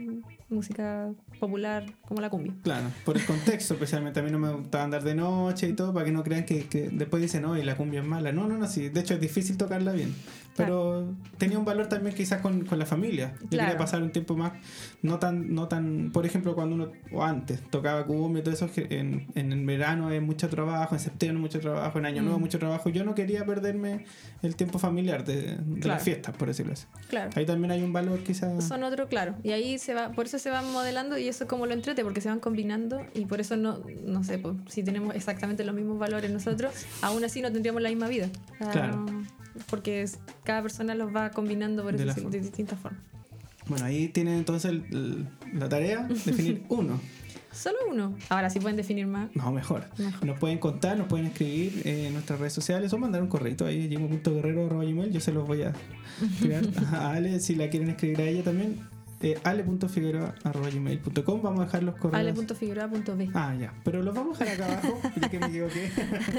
música 0.49 1.11
popular 1.41 1.85
como 2.07 2.21
la 2.21 2.29
cumbia. 2.31 2.53
Claro, 2.63 2.87
por 3.05 3.17
el 3.17 3.25
contexto, 3.25 3.75
especialmente 3.75 4.21
a 4.21 4.23
mí 4.23 4.31
no 4.31 4.39
me 4.39 4.53
gustaba 4.53 4.85
andar 4.85 5.03
de 5.03 5.15
noche 5.15 5.69
y 5.69 5.73
todo, 5.73 5.93
para 5.95 6.05
que 6.05 6.13
no 6.13 6.23
crean 6.23 6.45
que, 6.45 6.67
que 6.67 6.91
después 6.91 7.23
dicen, 7.23 7.43
no, 7.43 7.57
y 7.57 7.63
la 7.63 7.75
cumbia 7.77 8.01
es 8.01 8.07
mala. 8.07 8.33
No, 8.33 8.47
no, 8.47 8.59
no, 8.59 8.67
sí, 8.69 8.89
de 8.91 9.01
hecho 9.01 9.15
es 9.15 9.21
difícil 9.21 9.57
tocarla 9.57 9.93
bien. 9.93 10.15
Pero 10.55 11.15
tenía 11.39 11.59
un 11.59 11.65
valor 11.65 11.87
también 11.87 12.15
quizás 12.15 12.43
con, 12.43 12.67
con 12.67 12.79
la 12.79 12.85
familia. 12.85 13.33
Yo 13.41 13.49
Claro. 13.49 13.65
quería 13.71 13.79
pasar 13.79 14.03
un 14.03 14.13
tiempo 14.13 14.37
más, 14.37 14.53
no 15.01 15.19
tan, 15.19 15.55
no 15.55 15.67
tan, 15.67 16.11
por 16.13 16.27
ejemplo, 16.27 16.55
cuando 16.55 16.75
uno, 16.75 16.93
o 17.11 17.25
antes, 17.25 17.59
tocaba 17.71 18.05
cumbia 18.05 18.41
y 18.41 18.43
todo 18.45 18.55
eso, 18.55 18.69
en, 18.77 19.29
en 19.35 19.51
el 19.53 19.65
verano 19.65 20.11
es 20.11 20.21
mucho 20.21 20.51
trabajo, 20.51 20.95
en 20.95 21.01
septiembre 21.01 21.41
mucho 21.41 21.59
trabajo, 21.59 21.99
en 21.99 22.05
año 22.05 22.21
nuevo 22.23 22.39
Mm. 22.39 22.43
mucho 22.43 22.59
trabajo. 22.59 22.91
Yo 22.91 23.03
no 23.03 23.15
quería 23.15 23.47
perderme 23.47 24.05
el 24.43 24.57
tiempo 24.57 24.79
familiar 24.79 25.25
de, 25.25 25.57
de 25.57 25.81
Claro. 25.81 25.89
las 25.97 26.03
fiestas, 26.03 26.37
por 26.37 26.49
decirlo 26.49 26.73
así. 26.73 26.87
Claro. 27.09 27.31
Ahí 27.37 27.47
también 27.47 27.71
hay 27.71 27.83
un 27.83 27.93
valor 27.93 28.21
quizás... 28.25 28.65
Son 28.67 28.83
otro, 28.83 29.09
claro. 29.09 29.37
Y 29.45 29.53
ahí 29.53 29.79
se 29.79 29.95
va, 29.95 30.11
por 30.13 30.27
eso 30.27 30.39
se 30.39 30.51
van 30.51 30.71
modelando 30.73 31.17
y 31.17 31.29
eso 31.29 31.45
es 31.45 31.49
como 31.51 31.67
lo 31.67 31.75
entrete, 31.75 32.03
porque 32.03 32.21
se 32.21 32.29
van 32.29 32.41
combinando 32.41 33.01
y 33.15 33.25
por 33.27 33.41
eso 33.41 33.57
no, 33.57 33.81
no 34.05 34.25
sé, 34.25 34.39
pues, 34.39 34.57
si 34.69 34.83
tenemos 34.83 35.15
exactamente 35.15 35.63
los 35.65 35.75
mismos 35.75 35.99
valores 35.99 36.31
nosotros, 36.31 36.73
aún 37.03 37.25
así 37.25 37.41
no 37.41 37.53
tendríamos 37.53 37.83
la 37.83 37.89
misma 37.91 38.09
vida. 38.09 38.29
Sea, 38.59 38.71
Claro. 38.71 39.07
Porque 39.69 40.03
es- 40.03 40.19
cada 40.45 40.63
persona 40.63 40.95
los 40.95 41.15
va 41.15 41.31
combinando 41.31 41.83
por 41.85 41.97
De 41.97 42.09
eso, 42.11 42.29
de 42.31 42.41
distintas 42.41 42.79
formas. 42.81 43.01
Bueno, 43.69 43.85
ahí 43.85 44.09
tienen 44.09 44.39
entonces 44.39 44.71
el- 44.73 44.85
el- 44.91 45.29
la 45.59 45.69
tarea, 45.69 46.09
definir 46.25 46.65
uno. 46.69 47.01
Solo 47.53 47.79
uno. 47.91 48.15
Ahora 48.29 48.51
sí 48.51 48.61
pueden 48.61 48.77
definir 48.77 49.07
más. 49.07 49.29
No, 49.35 49.53
mejor. 49.53 49.85
Mejor. 49.99 50.25
Nos 50.25 50.39
pueden 50.39 50.59
contar, 50.59 50.97
nos 50.97 51.07
pueden 51.07 51.27
escribir 51.27 51.83
en 51.85 52.15
nuestras 52.15 52.39
redes 52.39 52.53
sociales 52.53 52.93
o 52.93 52.99
mandar 52.99 53.23
un 53.23 53.29
correo 53.29 53.55
ahí, 53.67 53.89
gmail. 53.89 55.11
Yo 55.13 55.21
se 55.21 55.33
los 55.33 55.47
voy 55.47 55.63
a 55.63 55.73
tirar 56.41 56.65
a 56.93 57.13
Ale 57.13 57.41
si 57.41 57.55
la 57.55 57.69
quieren 57.69 57.91
escribir 57.91 58.21
a 58.21 58.25
ella 58.25 58.43
también. 58.43 58.81
Eh, 59.23 59.39
ale.figueroa.gmail.com 59.45 61.43
Vamos 61.43 61.61
a 61.61 61.65
dejar 61.65 61.85
los 61.85 61.95
correos. 61.97 62.21
Ale.figueroa.b. 62.21 63.31
Ah, 63.35 63.55
ya. 63.59 63.73
Pero 63.85 64.03
los 64.03 64.15
vamos 64.15 64.41
a 64.41 64.45
dejar 64.45 64.71
acá 64.71 64.79
abajo, 64.79 65.01
ya 65.21 65.29
que 65.29 65.39
me 65.39 65.47
equivoqué. 65.47 65.91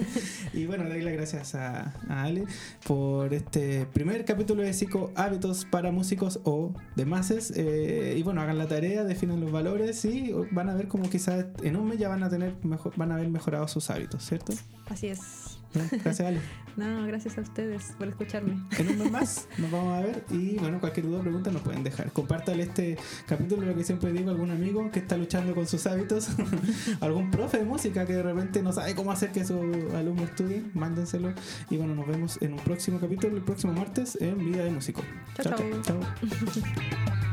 y 0.53 0.65
bueno, 0.65 0.83
doy 0.89 1.01
las 1.01 1.13
gracias 1.13 1.55
a, 1.55 1.93
a 2.09 2.23
Ale 2.23 2.43
por 2.85 3.33
este 3.33 3.85
primer 3.85 4.25
capítulo 4.25 4.63
de 4.63 4.73
Psico 4.73 5.11
Hábitos 5.15 5.63
para 5.65 5.91
Músicos 5.91 6.41
o 6.43 6.73
de 6.95 7.05
Mases. 7.05 7.53
Eh, 7.55 8.15
y 8.17 8.23
bueno, 8.23 8.41
hagan 8.41 8.57
la 8.57 8.67
tarea, 8.67 9.05
definan 9.05 9.39
los 9.39 9.51
valores 9.51 10.03
y 10.05 10.33
van 10.51 10.69
a 10.69 10.75
ver 10.75 10.89
como 10.89 11.09
quizás 11.09 11.45
en 11.63 11.77
un 11.77 11.87
mes 11.87 11.99
ya 11.99 12.09
van 12.09 12.23
a 12.23 12.29
tener 12.29 12.55
mejor, 12.63 12.93
van 12.97 13.11
a 13.11 13.15
haber 13.15 13.29
mejorado 13.29 13.67
sus 13.67 13.89
hábitos, 13.89 14.25
¿cierto? 14.25 14.53
Así 14.89 15.07
es. 15.07 15.57
Gracias, 15.73 16.19
Ale. 16.19 16.39
No, 16.75 17.05
gracias 17.05 17.37
a 17.37 17.41
ustedes 17.41 17.93
por 17.97 18.07
escucharme. 18.07 18.57
En 18.77 18.89
un 18.89 18.97
mes 18.99 19.11
más 19.11 19.47
nos 19.57 19.71
vamos 19.71 19.97
a 19.97 20.01
ver 20.01 20.25
y 20.31 20.57
bueno, 20.57 20.79
cualquier 20.79 21.05
duda 21.05 21.19
o 21.19 21.21
pregunta 21.21 21.51
nos 21.51 21.61
pueden 21.61 21.83
dejar. 21.83 22.11
Compártale 22.11 22.63
este 22.63 22.97
capítulo, 23.27 23.65
lo 23.65 23.75
que 23.75 23.83
siempre 23.83 24.11
digo, 24.11 24.29
a 24.29 24.33
algún 24.33 24.51
amigo 24.51 24.89
que 24.91 24.99
está 24.99 25.17
luchando 25.17 25.53
con 25.53 25.67
sus 25.67 25.85
hábitos, 25.85 26.29
algún 27.01 27.31
profe 27.31 27.59
de 27.59 27.65
música 27.65 28.05
que 28.05 28.13
de 28.13 28.23
repente 28.23 28.63
no 28.63 28.71
sabe 28.71 28.95
cómo 28.95 29.11
hacer 29.11 29.31
que 29.31 29.45
su 29.45 29.55
alumno 29.95 30.23
estudie, 30.23 30.63
mándenselo. 30.73 31.33
Y 31.69 31.77
bueno, 31.77 31.95
nos 31.95 32.07
vemos 32.07 32.41
en 32.41 32.53
un 32.53 32.59
próximo 32.59 32.99
capítulo, 32.99 33.37
el 33.37 33.43
próximo 33.43 33.73
martes 33.73 34.17
en 34.19 34.37
Vida 34.39 34.63
de 34.63 34.71
Músico. 34.71 35.01
Chao, 35.41 35.55
chao. 35.55 35.81
chao. 35.83 35.99